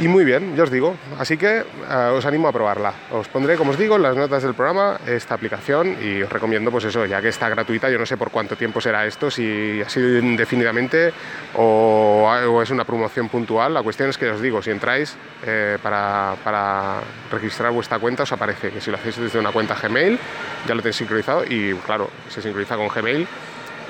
Y 0.00 0.08
muy 0.08 0.24
bien, 0.24 0.56
yo 0.56 0.64
os 0.64 0.70
digo. 0.70 0.96
Así 1.18 1.36
que 1.36 1.58
eh, 1.58 2.12
os 2.16 2.24
animo 2.24 2.48
a 2.48 2.52
probarla. 2.52 2.94
Os 3.10 3.28
pondré, 3.28 3.56
como 3.56 3.72
os 3.72 3.78
digo, 3.78 3.98
las 3.98 4.16
notas 4.16 4.42
del 4.42 4.54
programa 4.54 4.98
esta 5.06 5.34
aplicación 5.34 5.96
y 6.00 6.22
os 6.22 6.32
recomiendo, 6.32 6.70
pues 6.70 6.84
eso, 6.84 7.04
ya 7.04 7.20
que 7.20 7.28
está 7.28 7.48
gratuita, 7.48 7.90
yo 7.90 7.98
no 7.98 8.06
sé 8.06 8.16
por 8.16 8.30
cuánto 8.30 8.56
tiempo 8.56 8.80
será 8.80 9.04
esto, 9.06 9.30
si 9.30 9.82
ha 9.82 9.88
sido 9.88 10.18
indefinidamente 10.18 11.12
o, 11.56 12.60
es 12.62 12.70
una 12.70 12.84
promoción 12.84 13.28
puntual. 13.28 13.74
La 13.74 13.82
cuestión 13.82 14.08
es 14.08 14.16
que 14.16 14.30
os 14.30 14.40
digo, 14.40 14.62
si 14.62 14.70
entráis 14.70 15.14
eh, 15.44 15.78
para, 15.82 17.00
registrar 17.30 17.70
vuestra 17.72 17.98
cuenta, 17.98 18.22
os 18.22 18.32
aparece 18.32 18.70
que 18.70 18.80
si 18.80 18.90
lo 18.90 18.96
hacéis 18.96 19.18
desde 19.18 19.38
una 19.38 19.52
cuenta 19.52 19.74
Gmail, 19.74 20.18
ya 20.66 20.74
lo 20.74 20.80
tenéis 20.80 20.96
sincronizado 20.96 21.44
y, 21.44 21.74
claro, 21.84 22.08
se 22.28 22.40
sincroniza 22.40 22.76
con 22.76 22.88
Gmail 22.88 23.26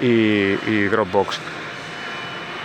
y 0.00 0.84
Dropbox. 0.86 1.38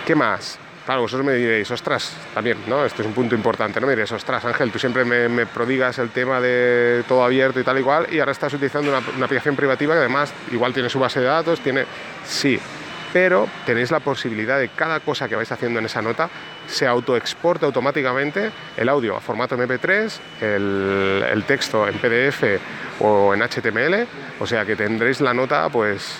¿Qué 0.04 0.14
más? 0.16 0.58
Claro, 0.88 1.02
vosotros 1.02 1.26
me 1.26 1.34
diréis, 1.34 1.70
ostras, 1.70 2.16
también, 2.32 2.56
¿no? 2.66 2.82
Este 2.82 3.02
es 3.02 3.08
un 3.08 3.12
punto 3.12 3.34
importante, 3.34 3.78
¿no? 3.78 3.86
Me 3.86 3.92
diréis, 3.92 4.10
ostras, 4.10 4.42
Ángel, 4.46 4.72
tú 4.72 4.78
siempre 4.78 5.04
me, 5.04 5.44
prodigas 5.44 5.98
el 5.98 6.08
tema 6.08 6.40
de 6.40 7.04
todo 7.06 7.22
abierto 7.22 7.60
y 7.60 7.62
tal 7.62 7.78
y 7.78 7.82
cual, 7.82 8.06
y 8.10 8.18
ahora 8.20 8.32
estás 8.32 8.54
utilizando 8.54 8.90
una, 8.90 9.26
aplicación 9.26 9.54
privativa 9.54 9.92
que 9.92 9.98
además 9.98 10.32
igual 10.50 10.72
tiene 10.72 10.88
su 10.88 10.98
base 10.98 11.20
de 11.20 11.26
datos, 11.26 11.60
tiene... 11.60 11.84
Sí, 12.24 12.58
pero 13.12 13.46
tenéis 13.66 13.90
la 13.90 14.00
posibilidad 14.00 14.58
de 14.58 14.70
cada 14.70 15.00
cosa 15.00 15.28
que 15.28 15.36
vais 15.36 15.52
haciendo 15.52 15.78
en 15.78 15.84
esa 15.84 16.00
nota 16.00 16.30
se 16.66 16.86
autoexporte 16.86 17.66
automáticamente 17.66 18.50
el 18.74 18.88
audio 18.88 19.14
a 19.14 19.20
formato 19.20 19.58
MP3, 19.58 20.18
el, 20.40 21.24
el, 21.30 21.44
texto 21.44 21.86
en 21.86 21.98
PDF 21.98 22.44
o 23.00 23.34
en 23.34 23.42
HTML, 23.42 24.06
o 24.40 24.46
sea 24.46 24.64
que 24.64 24.74
tendréis 24.74 25.20
la 25.20 25.34
nota 25.34 25.68
pues 25.68 26.16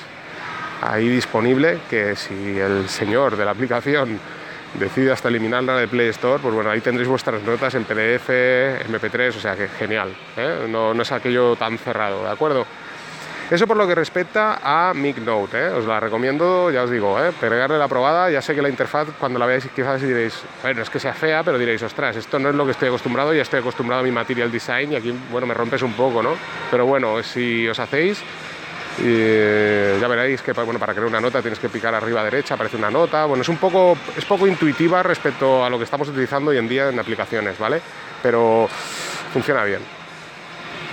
ahí 0.83 1.09
disponible 1.09 1.79
que 1.89 2.15
si 2.15 2.59
el 2.59 2.87
señor 2.91 3.35
de 3.37 3.47
la 3.47 3.53
aplicación 3.53 4.21
decide 4.75 5.13
hasta 5.13 5.29
eliminarla 5.29 5.77
de 5.77 5.89
Play 5.89 6.09
Store, 6.09 6.41
pues 6.43 6.55
bueno, 6.55 6.71
ahí 6.71 6.81
tendréis 6.81 7.09
vuestras 7.09 7.43
notas 7.43 7.75
en 7.75 7.85
PDF, 7.85 8.29
MP3, 8.29 9.29
o 9.37 9.41
sea 9.41 9.57
que 9.57 9.69
genial, 9.69 10.15
¿eh? 10.37 10.67
no, 10.69 10.93
es 11.01 11.13
aquello 11.13 11.57
tan 11.57 11.79
cerrado, 11.79 12.25
¿de 12.25 12.31
acuerdo? 12.31 12.67
Eso 13.51 13.67
por 13.67 13.79
lo 13.79 13.87
que 13.87 13.95
respecta 13.95 14.61
a 14.63 14.93
MicNote, 14.93 15.59
¿eh? 15.59 15.69
os 15.69 15.87
la 15.87 15.99
recomiendo, 15.99 16.71
ya 16.71 16.83
os 16.83 16.91
digo, 16.91 17.19
¿eh? 17.19 17.33
pegarle 17.41 17.79
la 17.79 17.89
probada, 17.89 18.31
ya 18.31 18.43
sé 18.43 18.55
que 18.55 18.61
la 18.61 18.69
interfaz 18.69 19.09
cuando 19.19 19.39
la 19.39 19.47
veáis 19.47 19.67
quizás 19.75 20.03
diréis, 20.03 20.43
bueno, 20.63 20.83
es 20.83 20.91
que 20.91 21.01
sea 21.01 21.15
fea, 21.15 21.43
pero 21.43 21.59
diréis, 21.59 21.83
ostras, 21.83 22.17
esto 22.17 22.39
no 22.39 22.51
es 22.51 22.55
lo 22.55 22.67
que 22.67 22.73
estoy 22.73 22.89
acostumbrado, 22.89 23.33
ya 23.33 23.43
estoy 23.43 23.61
acostumbrado 23.61 24.03
a 24.03 24.05
mi 24.05 24.11
material 24.11 24.53
design 24.53 24.93
y 24.93 24.97
aquí, 24.97 25.19
bueno, 25.33 25.47
me 25.47 25.55
rompes 25.55 25.81
un 25.81 25.95
poco, 25.95 26.23
¿no? 26.23 26.37
Pero 26.71 26.85
bueno, 26.85 27.23
si 27.23 27.67
os 27.67 27.79
hacéis 27.79 28.23
y 29.01 29.05
eh, 29.07 29.99
ya 30.01 30.09
veréis 30.09 30.43
que 30.43 30.53
bueno, 30.53 30.79
para 30.79 30.93
crear 30.93 31.07
una 31.07 31.21
nota 31.21 31.41
tienes 31.41 31.59
que 31.59 31.69
picar 31.69 31.95
arriba 31.95 32.25
derecha, 32.25 32.55
aparece 32.55 32.77
una 32.77 32.91
nota. 32.91 33.25
Bueno, 33.27 33.43
es 33.43 33.49
un 33.49 33.57
poco, 33.57 33.97
es 34.17 34.25
poco 34.25 34.47
intuitiva 34.47 35.03
respecto 35.03 35.65
a 35.65 35.71
lo 35.71 35.79
que 35.79 35.85
estamos 35.85 36.09
utilizando 36.09 36.51
hoy 36.51 36.59
en 36.59 36.69
día 36.69 36.89
en 36.89 36.99
aplicaciones, 36.99 37.59
¿vale? 37.59 37.81
Pero 38.23 38.69
funciona 39.33 39.65
bien. 39.65 39.81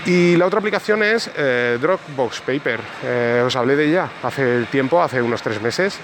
Y 0.06 0.36
la 0.36 0.46
otra 0.46 0.60
aplicación 0.60 1.02
es 1.02 1.32
eh, 1.36 1.80
Dropbox 1.82 2.42
Paper. 2.42 2.80
Eh, 3.04 3.44
os 3.44 3.56
hablé 3.56 3.76
de 3.76 3.90
ella 3.90 4.08
hace 4.22 4.64
tiempo, 4.66 5.02
hace 5.02 5.20
unos 5.20 5.42
tres 5.42 5.60
meses, 5.60 5.98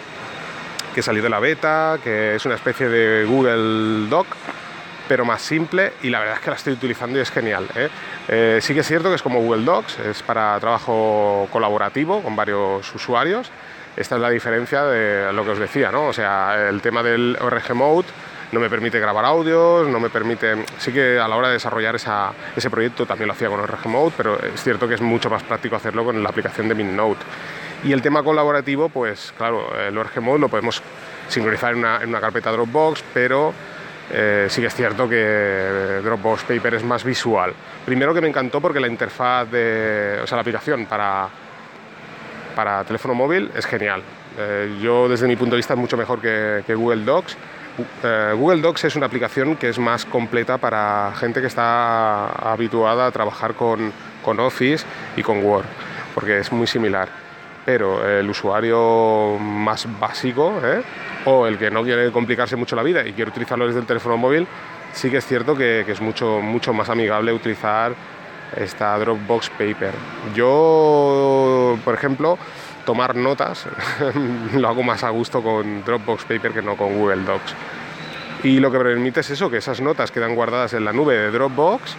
que 0.95 1.03
salió 1.03 1.21
de 1.21 1.29
la 1.29 1.39
beta, 1.39 1.99
que 2.03 2.35
es 2.35 2.45
una 2.45 2.55
especie 2.55 2.89
de 2.89 3.25
Google 3.25 4.09
Doc 4.09 4.25
pero 5.11 5.25
más 5.25 5.41
simple 5.41 5.91
y 6.03 6.09
la 6.09 6.19
verdad 6.19 6.35
es 6.35 6.41
que 6.41 6.49
la 6.51 6.55
estoy 6.55 6.71
utilizando 6.71 7.19
y 7.19 7.21
es 7.21 7.29
genial. 7.29 7.67
¿eh? 7.75 7.89
Eh, 8.29 8.59
sí 8.61 8.73
que 8.73 8.79
es 8.79 8.87
cierto 8.87 9.09
que 9.09 9.15
es 9.15 9.21
como 9.21 9.41
Google 9.41 9.65
Docs, 9.65 9.99
es 9.99 10.23
para 10.23 10.57
trabajo 10.61 11.49
colaborativo 11.51 12.23
con 12.23 12.33
varios 12.33 12.95
usuarios. 12.95 13.51
Esta 13.97 14.15
es 14.15 14.21
la 14.21 14.29
diferencia 14.29 14.85
de 14.85 15.33
lo 15.33 15.43
que 15.43 15.49
os 15.49 15.59
decía, 15.59 15.91
¿no? 15.91 16.05
O 16.07 16.13
sea, 16.13 16.69
el 16.69 16.79
tema 16.79 17.03
del 17.03 17.37
ORG 17.41 17.75
Mode 17.75 18.07
no 18.53 18.61
me 18.61 18.69
permite 18.69 19.01
grabar 19.01 19.25
audios, 19.25 19.85
no 19.89 19.99
me 19.99 20.09
permite... 20.09 20.63
Sí 20.77 20.93
que 20.93 21.19
a 21.19 21.27
la 21.27 21.35
hora 21.35 21.49
de 21.49 21.55
desarrollar 21.55 21.93
ese 21.95 22.69
proyecto 22.69 23.05
también 23.05 23.27
lo 23.27 23.33
hacía 23.33 23.49
con 23.49 23.59
ORG 23.59 23.87
Mode, 23.87 24.13
pero 24.15 24.39
es 24.41 24.63
cierto 24.63 24.87
que 24.87 24.93
es 24.93 25.01
mucho 25.01 25.29
más 25.29 25.43
práctico 25.43 25.75
hacerlo 25.75 26.05
con 26.05 26.23
la 26.23 26.29
aplicación 26.29 26.69
de 26.69 26.75
MinNote. 26.75 27.19
Y 27.83 27.91
el 27.91 28.01
tema 28.01 28.23
colaborativo, 28.23 28.87
pues 28.87 29.33
claro, 29.37 29.77
el 29.77 29.97
ORG 29.97 30.21
Mode 30.21 30.39
lo 30.39 30.47
podemos 30.47 30.81
sincronizar 31.27 31.73
en 31.73 31.79
una, 31.79 31.97
en 31.97 32.07
una 32.07 32.21
carpeta 32.21 32.49
Dropbox, 32.49 33.03
pero 33.13 33.53
eh, 34.13 34.47
sí 34.49 34.61
que 34.61 34.67
es 34.67 34.75
cierto 34.75 35.07
que 35.07 36.01
Dropbox 36.03 36.43
Paper 36.43 36.75
es 36.75 36.83
más 36.83 37.03
visual. 37.03 37.53
Primero 37.85 38.13
que 38.13 38.21
me 38.21 38.27
encantó 38.27 38.59
porque 38.59 38.79
la 38.79 38.87
interfaz 38.87 39.49
de, 39.49 40.19
o 40.21 40.27
sea, 40.27 40.35
la 40.35 40.41
aplicación 40.41 40.85
para, 40.85 41.29
para 42.55 42.83
teléfono 42.83 43.13
móvil 43.13 43.51
es 43.55 43.65
genial. 43.65 44.01
Eh, 44.37 44.77
yo 44.81 45.07
desde 45.09 45.27
mi 45.27 45.35
punto 45.35 45.55
de 45.55 45.57
vista 45.57 45.73
es 45.73 45.79
mucho 45.79 45.97
mejor 45.97 46.19
que, 46.19 46.63
Google 46.73 47.03
Docs. 47.03 47.37
Eh, 48.03 48.33
Google 48.35 48.61
Docs 48.61 48.85
es 48.85 48.95
una 48.95 49.05
aplicación 49.05 49.55
que 49.55 49.69
es 49.69 49.79
más 49.79 50.05
completa 50.05 50.57
para 50.57 51.13
gente 51.17 51.41
que 51.41 51.47
está 51.47 52.27
habituada 52.27 53.07
a 53.07 53.11
trabajar 53.11 53.53
con, 53.53 53.91
con 54.21 54.39
Office 54.39 54.85
y 55.15 55.23
con 55.23 55.43
Word, 55.43 55.65
porque 56.13 56.39
es 56.39 56.51
muy 56.51 56.67
similar. 56.67 57.30
El 57.75 58.29
usuario 58.29 59.37
más 59.39 59.87
básico, 59.99 60.59
¿eh? 60.63 60.81
o 61.25 61.47
el 61.47 61.57
que 61.57 61.69
no 61.71 61.83
quiere 61.83 62.11
complicarse 62.11 62.55
mucho 62.55 62.75
la 62.75 62.83
vida 62.83 63.05
y 63.05 63.13
quiere 63.13 63.29
utilizarlo 63.29 63.67
desde 63.67 63.79
el 63.79 63.85
teléfono 63.85 64.17
móvil, 64.17 64.47
sí 64.93 65.09
que 65.09 65.17
es 65.17 65.25
cierto 65.25 65.55
que, 65.55 65.81
es 65.81 66.01
mucho, 66.01 66.41
mucho 66.41 66.73
más 66.73 66.89
amigable 66.89 67.31
utilizar 67.31 67.93
esta 68.55 68.97
Dropbox 68.97 69.49
Paper. 69.51 69.93
Yo, 70.35 71.77
por 71.85 71.93
ejemplo, 71.93 72.37
tomar 72.85 73.15
notas 73.15 73.67
lo 74.55 74.67
hago 74.67 74.83
más 74.83 75.03
a 75.03 75.09
gusto 75.09 75.41
con 75.41 75.83
Dropbox 75.83 76.25
Paper 76.25 76.51
que 76.51 76.61
no 76.61 76.75
con 76.75 76.97
Google 76.97 77.23
Docs. 77.23 77.55
Y 78.43 78.59
lo 78.59 78.71
que 78.71 78.79
permite 78.79 79.19
es 79.19 79.29
eso, 79.29 79.49
que 79.49 79.57
esas 79.57 79.81
notas 79.81 80.11
quedan 80.11 80.35
guardadas 80.35 80.73
en 80.73 80.83
la 80.83 80.91
nube 80.91 81.15
de 81.15 81.31
Dropbox 81.31 81.95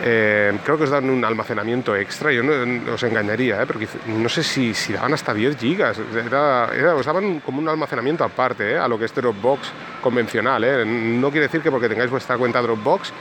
eh, 0.00 0.58
creo 0.64 0.78
que 0.78 0.84
os 0.84 0.90
dan 0.90 1.08
un 1.10 1.24
almacenamiento 1.24 1.94
extra, 1.94 2.32
yo 2.32 2.42
no 2.42 2.94
os 2.94 3.02
engañaría, 3.02 3.62
¿eh? 3.62 3.66
porque 3.66 3.86
no 4.06 4.28
sé 4.28 4.42
si, 4.42 4.74
si, 4.74 4.92
daban 4.92 5.14
hasta 5.14 5.34
10 5.34 5.58
gigas, 5.58 5.98
os 5.98 7.06
daban 7.06 7.40
como 7.40 7.60
un 7.60 7.68
almacenamiento 7.68 8.24
aparte 8.24 8.72
¿eh? 8.72 8.78
a 8.78 8.88
lo 8.88 8.98
que 8.98 9.04
es 9.04 9.14
Dropbox 9.14 9.70
convencional. 10.00 10.64
¿eh? 10.64 10.84
No 10.84 11.30
quiere 11.30 11.46
decir 11.46 11.60
que 11.60 11.70
porque 11.70 11.88
tengáis 11.88 12.10
vuestra 12.10 12.36
cuenta 12.36 12.60
Dropbox, 12.62 13.12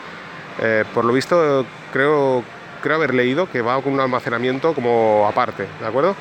por 0.93 1.05
lo 1.05 1.13
visto 1.13 1.65
creo, 1.91 2.43
creo 2.81 2.95
haber 2.95 3.13
leído 3.13 3.49
que 3.49 3.61
va 3.61 3.81
con 3.81 3.93
un 3.93 3.99
almacenamiento 3.99 4.73
como 4.73 5.27
aparte, 5.27 5.67
¿de 5.79 5.87
acuerdo? 5.87 6.15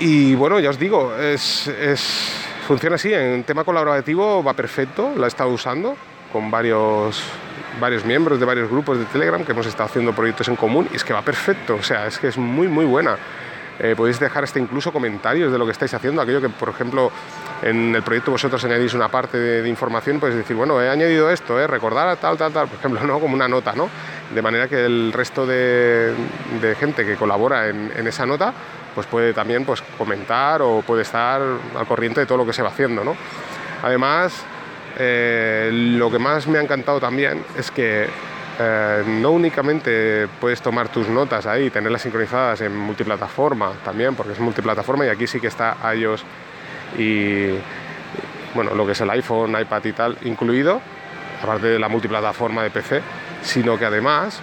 Y 0.00 0.34
bueno, 0.34 0.58
ya 0.58 0.70
os 0.70 0.78
digo, 0.78 1.14
es, 1.16 1.68
es, 1.68 2.34
funciona 2.66 2.96
así, 2.96 3.12
en 3.14 3.44
tema 3.44 3.64
colaborativo 3.64 4.42
va 4.42 4.52
perfecto, 4.52 5.12
la 5.16 5.26
he 5.26 5.28
estado 5.28 5.50
usando 5.50 5.96
con 6.32 6.50
varios 6.50 7.22
varios 7.80 8.04
miembros 8.04 8.38
de 8.38 8.46
varios 8.46 8.70
grupos 8.70 8.98
de 8.98 9.04
Telegram 9.06 9.44
que 9.44 9.52
hemos 9.52 9.66
estado 9.66 9.84
haciendo 9.84 10.12
proyectos 10.12 10.48
en 10.48 10.56
común 10.56 10.88
y 10.92 10.96
es 10.96 11.04
que 11.04 11.12
va 11.12 11.22
perfecto, 11.22 11.76
o 11.76 11.82
sea, 11.82 12.06
es 12.06 12.18
que 12.18 12.28
es 12.28 12.38
muy, 12.38 12.68
muy 12.68 12.84
buena. 12.84 13.16
Eh, 13.78 13.94
podéis 13.96 14.20
dejar 14.20 14.44
hasta 14.44 14.60
incluso 14.60 14.92
comentarios 14.92 15.50
de 15.50 15.58
lo 15.58 15.64
que 15.66 15.72
estáis 15.72 15.92
haciendo, 15.92 16.22
aquello 16.22 16.40
que, 16.40 16.48
por 16.48 16.68
ejemplo, 16.68 17.10
en 17.60 17.94
el 17.94 18.02
proyecto 18.02 18.30
vosotros 18.30 18.64
añadís 18.64 18.94
una 18.94 19.08
parte 19.08 19.36
de, 19.36 19.68
información, 19.68 20.20
podéis 20.20 20.38
decir, 20.38 20.54
bueno, 20.54 20.80
he 20.80 20.88
añadido 20.88 21.28
esto, 21.28 21.58
eh, 21.60 21.66
recordar 21.66 22.16
tal, 22.18 22.36
tal, 22.36 22.52
tal, 22.52 22.68
por 22.68 22.78
ejemplo, 22.78 23.00
¿no? 23.04 23.18
como 23.18 23.34
una 23.34 23.48
nota, 23.48 23.72
¿no? 23.74 23.88
De 24.32 24.42
manera 24.42 24.68
que 24.68 24.84
el 24.84 25.12
resto 25.12 25.44
de, 25.44 26.14
gente 26.78 27.04
que 27.04 27.16
colabora 27.16 27.68
en, 27.68 27.92
en, 27.96 28.06
esa 28.06 28.24
nota, 28.24 28.54
pues 28.94 29.08
puede 29.08 29.32
también 29.32 29.64
pues, 29.64 29.82
comentar 29.98 30.62
o 30.62 30.82
puede 30.82 31.02
estar 31.02 31.42
al 31.42 31.86
corriente 31.86 32.20
de 32.20 32.26
todo 32.26 32.38
lo 32.38 32.46
que 32.46 32.52
se 32.52 32.62
va 32.62 32.68
haciendo, 32.68 33.02
¿no? 33.02 33.16
Además, 33.82 34.46
eh, 34.98 35.70
lo 35.72 36.10
que 36.10 36.18
más 36.18 36.46
me 36.46 36.58
ha 36.58 36.62
encantado 36.62 37.00
también 37.00 37.44
es 37.58 37.70
que 37.70 38.06
eh, 38.58 39.02
no 39.06 39.32
únicamente 39.32 40.28
puedes 40.40 40.62
tomar 40.62 40.88
tus 40.88 41.08
notas 41.08 41.46
ahí, 41.46 41.70
tenerlas 41.70 42.02
sincronizadas 42.02 42.60
en 42.60 42.76
multiplataforma 42.76 43.72
también, 43.84 44.14
porque 44.14 44.32
es 44.32 44.40
multiplataforma 44.40 45.06
y 45.06 45.08
aquí 45.08 45.26
sí 45.26 45.40
que 45.40 45.48
está 45.48 45.76
iOS 45.94 46.24
y 46.96 47.48
bueno, 48.54 48.74
lo 48.74 48.86
que 48.86 48.92
es 48.92 49.00
el 49.00 49.10
iPhone, 49.10 49.58
iPad 49.60 49.84
y 49.84 49.92
tal 49.92 50.18
incluido, 50.22 50.80
aparte 51.42 51.66
de 51.66 51.78
la 51.78 51.88
multiplataforma 51.88 52.62
de 52.62 52.70
PC, 52.70 53.02
sino 53.42 53.76
que 53.76 53.86
además 53.86 54.40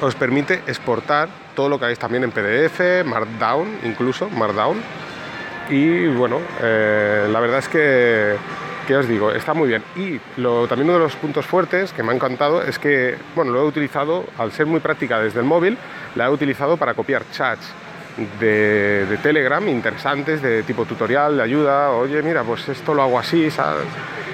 os 0.00 0.14
permite 0.14 0.62
exportar 0.66 1.28
todo 1.56 1.68
lo 1.68 1.78
que 1.78 1.86
hagáis 1.86 1.98
también 1.98 2.24
en 2.24 2.30
PDF, 2.30 3.04
Markdown 3.04 3.78
incluso, 3.84 4.28
Markdown. 4.30 4.80
Y 5.70 6.06
bueno, 6.08 6.40
eh, 6.60 7.26
la 7.30 7.40
verdad 7.40 7.58
es 7.58 7.68
que 7.68 8.36
¿Qué 8.86 8.96
os 8.96 9.08
digo? 9.08 9.30
Está 9.30 9.54
muy 9.54 9.68
bien. 9.68 9.82
Y 9.96 10.20
lo, 10.36 10.68
también 10.68 10.90
uno 10.90 10.98
de 10.98 11.04
los 11.04 11.16
puntos 11.16 11.46
fuertes 11.46 11.92
que 11.92 12.02
me 12.02 12.12
ha 12.12 12.14
encantado 12.14 12.62
es 12.62 12.78
que, 12.78 13.16
bueno, 13.34 13.50
lo 13.52 13.62
he 13.62 13.64
utilizado, 13.64 14.26
al 14.36 14.52
ser 14.52 14.66
muy 14.66 14.80
práctica 14.80 15.18
desde 15.20 15.40
el 15.40 15.46
móvil, 15.46 15.78
la 16.14 16.26
he 16.26 16.28
utilizado 16.28 16.76
para 16.76 16.92
copiar 16.92 17.22
chats 17.32 17.72
de, 18.38 19.18
Telegram 19.22 19.66
interesantes, 19.66 20.42
de 20.42 20.62
tipo 20.64 20.84
tutorial, 20.84 21.38
de 21.38 21.42
ayuda. 21.42 21.92
Oye, 21.92 22.22
mira, 22.22 22.42
pues 22.42 22.68
esto 22.68 22.92
lo 22.92 23.02
hago 23.02 23.18
así. 23.18 23.48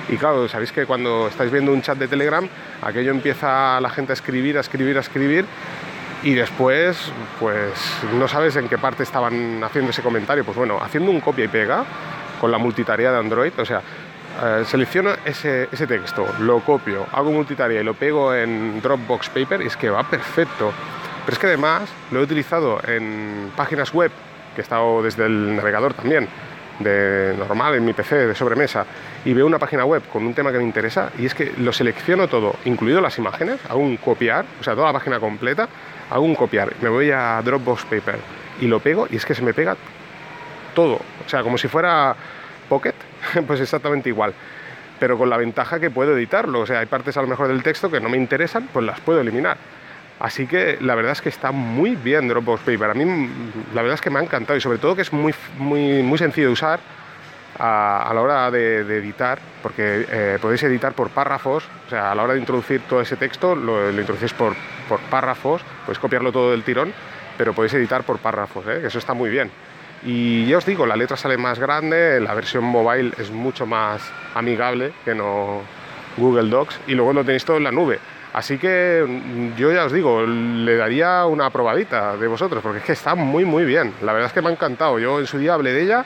Y 0.09 0.17
claro, 0.17 0.49
sabéis 0.49 0.73
que 0.73 0.85
cuando 0.85 1.29
estáis 1.29 1.53
viendo 1.53 1.73
un 1.73 1.81
chat 1.81 1.97
de 1.97 2.09
Telegram, 2.09 2.47
aquello 2.83 3.13
empieza 3.13 3.81
la 3.81 3.91
gente 3.91 4.13
a 4.13 4.15
escribir, 4.15 4.57
a 4.59 4.61
escribir, 4.61 4.97
a 4.97 5.01
escribir. 5.01 5.45
Y 6.25 6.35
después, 6.35 7.13
pues 7.39 7.73
no 8.19 8.27
sabes 8.27 8.57
en 8.57 8.69
qué 8.69 8.79
parte 8.79 9.05
estaban 9.05 9.63
haciendo 9.63 9.93
ese 9.93 10.03
comentario. 10.03 10.45
Pues 10.45 10.57
bueno, 10.57 10.79
haciendo 10.83 11.13
un 11.13 11.21
copia 11.21 11.45
y 11.45 11.49
pega 11.49 11.85
con 12.41 12.51
la 12.51 12.59
multitarea 12.59 13.13
de 13.13 13.19
Android, 13.19 13.53
o 13.59 13.65
sea, 13.65 13.83
eh, 14.43 14.65
selecciono 14.65 15.11
ese, 15.25 15.69
ese, 15.71 15.87
texto, 15.87 16.27
lo 16.41 16.61
copio, 16.61 17.07
hago 17.13 17.31
multitarea 17.31 17.81
y 17.81 17.85
lo 17.85 17.95
pego 17.95 18.35
en 18.35 18.81
Dropbox 18.81 19.29
Paper 19.29 19.63
y 19.63 19.67
es 19.67 19.77
que 19.77 19.91
va 19.91 20.03
perfecto. 20.03 20.73
Pero 21.25 21.33
es 21.35 21.39
que 21.39 21.47
además 21.47 21.91
lo 22.11 22.21
he 22.21 22.23
utilizado 22.23 22.81
en 22.87 23.53
páginas 23.55 23.93
web, 23.93 24.11
que 24.55 24.61
he 24.61 24.65
estado 24.65 25.03
desde 25.03 25.27
el 25.27 25.57
navegador 25.57 25.95
también, 25.95 26.29
de 26.79 27.35
normal 27.39 27.75
en 27.75 27.85
mi 27.85 27.93
PC 27.93 28.27
de 28.27 28.35
sobremesa, 28.35 28.87
y 29.25 29.35
veo 29.35 29.47
una 29.47 29.59
página 29.59 29.85
web 29.85 30.03
con 30.11 30.25
un 30.25 30.35
tema 30.35 30.51
que 30.51 30.59
me 30.59 30.65
interesa 30.65 31.11
y 31.19 31.27
es 31.27 31.35
que 31.35 31.53
lo 31.59 31.73
selecciono 31.73 32.27
todo, 32.27 32.57
incluido 32.65 33.01
las 33.01 33.19
imágenes, 33.19 33.61
hago 33.69 33.81
un 33.81 33.97
copiar, 33.99 34.47
o 34.61 34.65
sea, 34.65 34.75
toda 34.75 34.87
la 34.87 34.95
página 34.95 35.21
completa, 35.21 35.69
hago 36.11 36.25
un 36.25 36.35
copiar, 36.35 36.73
me 36.81 36.89
voy 36.89 37.11
a 37.11 37.41
Dropbox 37.45 37.85
Paper 37.85 38.19
y 38.61 38.67
lo 38.67 38.81
pego 38.81 39.07
y 39.11 39.17
es 39.17 39.27
que 39.27 39.35
se 39.35 39.43
me 39.43 39.53
pega 39.53 39.77
todo, 40.75 40.95
o 40.95 41.29
sea, 41.29 41.43
como 41.43 41.59
si 41.59 41.69
fuera 41.69 42.17
Pocket, 42.69 42.95
pues 43.47 43.61
exactamente 43.61 44.09
igual. 44.09 44.35
Pero 44.99 45.17
con 45.17 45.31
la 45.31 45.37
ventaja 45.37 45.81
que 45.81 45.91
puedo 45.91 46.17
editarlo. 46.17 46.61
O 46.61 46.67
sea, 46.67 46.81
hay 46.81 46.87
partes 46.87 47.17
a 47.17 47.23
lo 47.23 47.29
mejor 47.29 47.49
del 47.49 47.63
texto 47.63 47.91
que 47.91 48.01
no 48.01 48.09
me 48.09 48.17
interesan, 48.17 48.69
pues 48.73 48.85
las 48.85 49.01
puedo 49.01 49.21
eliminar. 49.21 49.57
Así 50.21 50.47
que 50.47 50.77
la 50.81 50.95
verdad 50.95 51.13
es 51.13 51.23
que 51.23 51.31
está 51.31 51.51
muy 51.51 51.97
bien 51.97 52.29
Dropbox 52.29 52.61
Paper. 52.61 52.91
A 52.91 52.95
mí 52.95 53.31
la 53.75 53.81
verdad 53.81 53.95
es 53.95 54.01
que 54.03 54.11
me 54.11 54.19
ha 54.19 54.23
encantado 54.23 54.57
y 54.57 54.61
sobre 54.61 54.77
todo 54.77 54.95
que 54.95 55.03
es 55.03 55.13
muy, 55.13 55.35
muy, 55.57 56.03
muy 56.03 56.19
sencillo 56.19 56.49
de 56.49 56.53
usar 56.53 56.81
a, 57.59 58.11
la 58.15 58.21
hora 58.21 58.51
de, 58.51 58.81
editar, 58.81 59.39
porque 59.63 60.07
eh, 60.11 60.39
podéis 60.41 60.63
editar 60.63 60.93
por 60.93 61.09
párrafos. 61.11 61.65
O 61.87 61.91
sea, 61.91 62.13
a 62.13 62.15
la 62.15 62.23
hora 62.23 62.35
de 62.35 62.41
introducir 62.41 62.83
todo 62.83 63.01
ese 63.01 63.17
texto, 63.17 63.55
lo, 63.55 63.91
introducís 63.91 64.35
por, 64.35 64.55
por 64.89 65.01
párrafos, 65.01 65.63
podéis 65.87 65.99
copiarlo 65.99 66.33
todo 66.33 66.51
del 66.51 66.65
tirón, 66.65 66.93
pero 67.39 67.55
podéis 67.55 67.75
editar 67.75 68.03
por 68.03 68.19
párrafos, 68.19 68.67
¿eh? 68.67 68.83
eso 68.85 68.99
está 68.99 69.15
muy 69.15 69.31
bien. 69.31 69.51
Y 70.03 70.47
ya 70.47 70.59
os 70.59 70.65
digo, 70.65 70.87
la 70.87 70.97
letra 70.97 71.17
sale 71.17 71.37
más 71.37 71.59
grande, 71.59 72.21
la 72.21 72.33
versión 72.35 72.65
mobile 72.65 73.13
es 73.19 73.31
mucho 73.31 73.67
más 73.67 74.01
amigable 74.35 74.93
que 75.05 75.15
no 75.15 75.61
Google 76.17 76.49
Docs 76.49 76.81
y 76.87 76.95
luego 76.95 77.13
lo 77.13 77.25
tenéis 77.25 77.45
todo 77.45 77.59
en 77.59 77.65
la 77.65 77.73
nube. 77.73 77.99
Así 78.33 78.59
que 78.59 79.05
mm, 79.07 79.57
yo 79.57 79.73
ya 79.73 79.85
os 79.85 79.93
digo, 79.93 80.23
le 80.23 80.77
daría 80.77 81.27
una 81.27 81.51
probadita 81.51 82.17
de 82.17 82.29
vosotros, 82.29 82.63
porque 82.63 82.79
es 82.79 82.85
que 82.85 82.93
está 82.93 83.15
muy 83.15 83.45
muy 83.45 83.65
bien. 83.65 83.93
La 84.03 84.13
verdad 84.13 84.29
es 84.29 84.33
que 84.33 84.41
me 84.41 84.49
ha 84.49 84.53
encantado. 84.53 84.99
Yo 84.99 85.21
en 85.21 85.27
su 85.27 85.39
día 85.39 85.55
hablé 85.55 85.73
de 85.73 85.83
ella. 85.83 86.05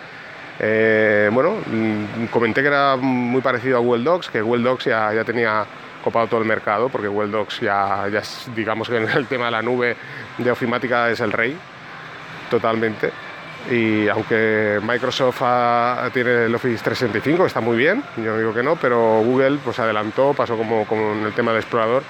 Eh, 0.58 1.30
bueno, 1.32 1.56
mm, 1.66 2.26
comenté 2.26 2.62
que 2.62 2.68
era 2.68 2.96
muy 2.96 3.42
parecido 3.42 3.76
a 3.76 3.80
Google 3.80 4.04
Docs, 4.04 4.30
que 4.30 4.40
Google 4.40 4.64
Docs 4.64 4.84
ya, 4.86 5.12
ya 5.12 5.24
tenía 5.24 5.64
copado 6.02 6.26
todo 6.26 6.40
el 6.40 6.46
mercado, 6.46 6.88
porque 6.88 7.08
Google 7.08 7.30
Docs 7.30 7.60
ya, 7.60 8.08
ya 8.08 8.22
digamos 8.54 8.88
que 8.88 8.96
el 8.96 9.26
tema 9.28 9.46
de 9.46 9.50
la 9.52 9.62
nube 9.62 9.96
de 10.38 10.50
ofimática 10.50 11.10
es 11.10 11.20
el 11.20 11.32
rey, 11.32 11.56
totalmente 12.50 13.10
y 13.70 14.08
aunque 14.08 14.78
Microsoft 14.82 15.42
tiene 16.12 16.46
el 16.46 16.54
Office 16.54 16.82
365, 16.84 17.46
está 17.46 17.60
muy 17.60 17.76
bien, 17.76 18.02
yo 18.22 18.36
digo 18.38 18.52
que 18.52 18.62
no, 18.62 18.76
pero 18.76 19.22
Google 19.22 19.58
pues 19.64 19.78
adelantó, 19.78 20.34
pasó 20.34 20.56
como 20.56 20.86
con 20.86 21.24
el 21.24 21.32
tema 21.32 21.52
del 21.52 21.60
explorador. 21.60 22.02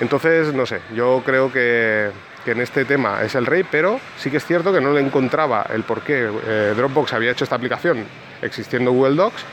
Entonces, 0.00 0.52
no 0.52 0.66
sé, 0.66 0.80
yo 0.94 1.22
creo 1.24 1.50
que, 1.50 2.10
en 2.46 2.60
este 2.60 2.84
tema 2.84 3.24
es 3.24 3.34
el 3.34 3.44
rey, 3.44 3.64
pero 3.68 3.98
sí 4.16 4.30
que 4.30 4.36
es 4.36 4.46
cierto 4.46 4.72
que 4.72 4.80
no 4.80 4.92
le 4.92 5.00
encontraba 5.00 5.66
el 5.74 5.82
por 5.82 6.02
qué 6.02 6.30
eh, 6.46 6.74
Dropbox 6.76 7.12
había 7.12 7.32
hecho 7.32 7.42
esta 7.42 7.56
aplicación 7.56 8.04
existiendo 8.40 8.92
Google 8.92 9.16
Docs, 9.16 9.44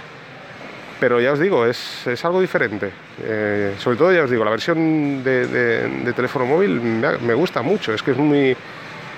pero 0.99 1.19
ya 1.19 1.31
os 1.31 1.39
digo, 1.39 1.65
es, 1.65 2.05
algo 2.23 2.39
diferente. 2.39 2.91
Eh, 3.23 3.73
sobre 3.79 3.97
todo, 3.97 4.13
ya 4.13 4.23
os 4.23 4.29
digo, 4.29 4.45
la 4.45 4.51
versión 4.51 5.23
de, 5.23 6.13
teléfono 6.15 6.45
móvil 6.45 6.79
me 6.79 7.33
gusta 7.33 7.63
mucho, 7.63 7.93
es 7.95 8.03
que 8.03 8.11
es 8.11 8.17
muy 8.17 8.55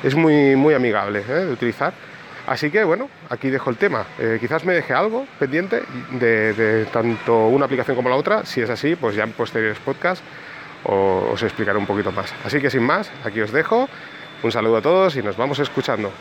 es 0.06 0.14
muy, 0.14 0.56
muy 0.56 0.76
amigable 0.76 1.24
¿eh? 1.28 1.46
de 1.46 1.52
utilizar. 1.52 1.94
Así 2.46 2.70
que 2.70 2.84
bueno, 2.84 3.10
aquí 3.30 3.50
dejo 3.50 3.72
el 3.72 3.78
tema. 3.78 4.06
Eh, 4.20 4.38
quizás 4.40 4.64
me 4.64 4.74
deje 4.74 4.94
algo 4.94 5.26
pendiente 5.40 5.82
de, 6.12 6.86
tanto 6.94 7.48
una 7.48 7.66
aplicación 7.66 7.96
como 7.96 8.10
la 8.10 8.16
otra. 8.16 8.46
Si 8.46 8.62
es 8.62 8.70
así, 8.70 8.96
pues 8.96 9.16
ya 9.16 9.24
en 9.24 9.32
posteriores 9.32 9.80
podcasts 9.80 10.24
os 10.84 11.42
explicaré 11.42 11.80
un 11.80 11.88
poquito 11.88 12.12
más. 12.12 12.32
Así 12.46 12.62
que 12.62 12.70
sin 12.70 12.84
más, 12.84 13.10
aquí 13.24 13.42
os 13.42 13.52
dejo. 13.52 13.90
Un 14.44 14.52
saludo 14.52 14.78
a 14.78 14.82
todos 14.84 15.16
y 15.16 15.24
nos 15.24 15.36
vamos 15.36 15.58
escuchando. 15.58 16.12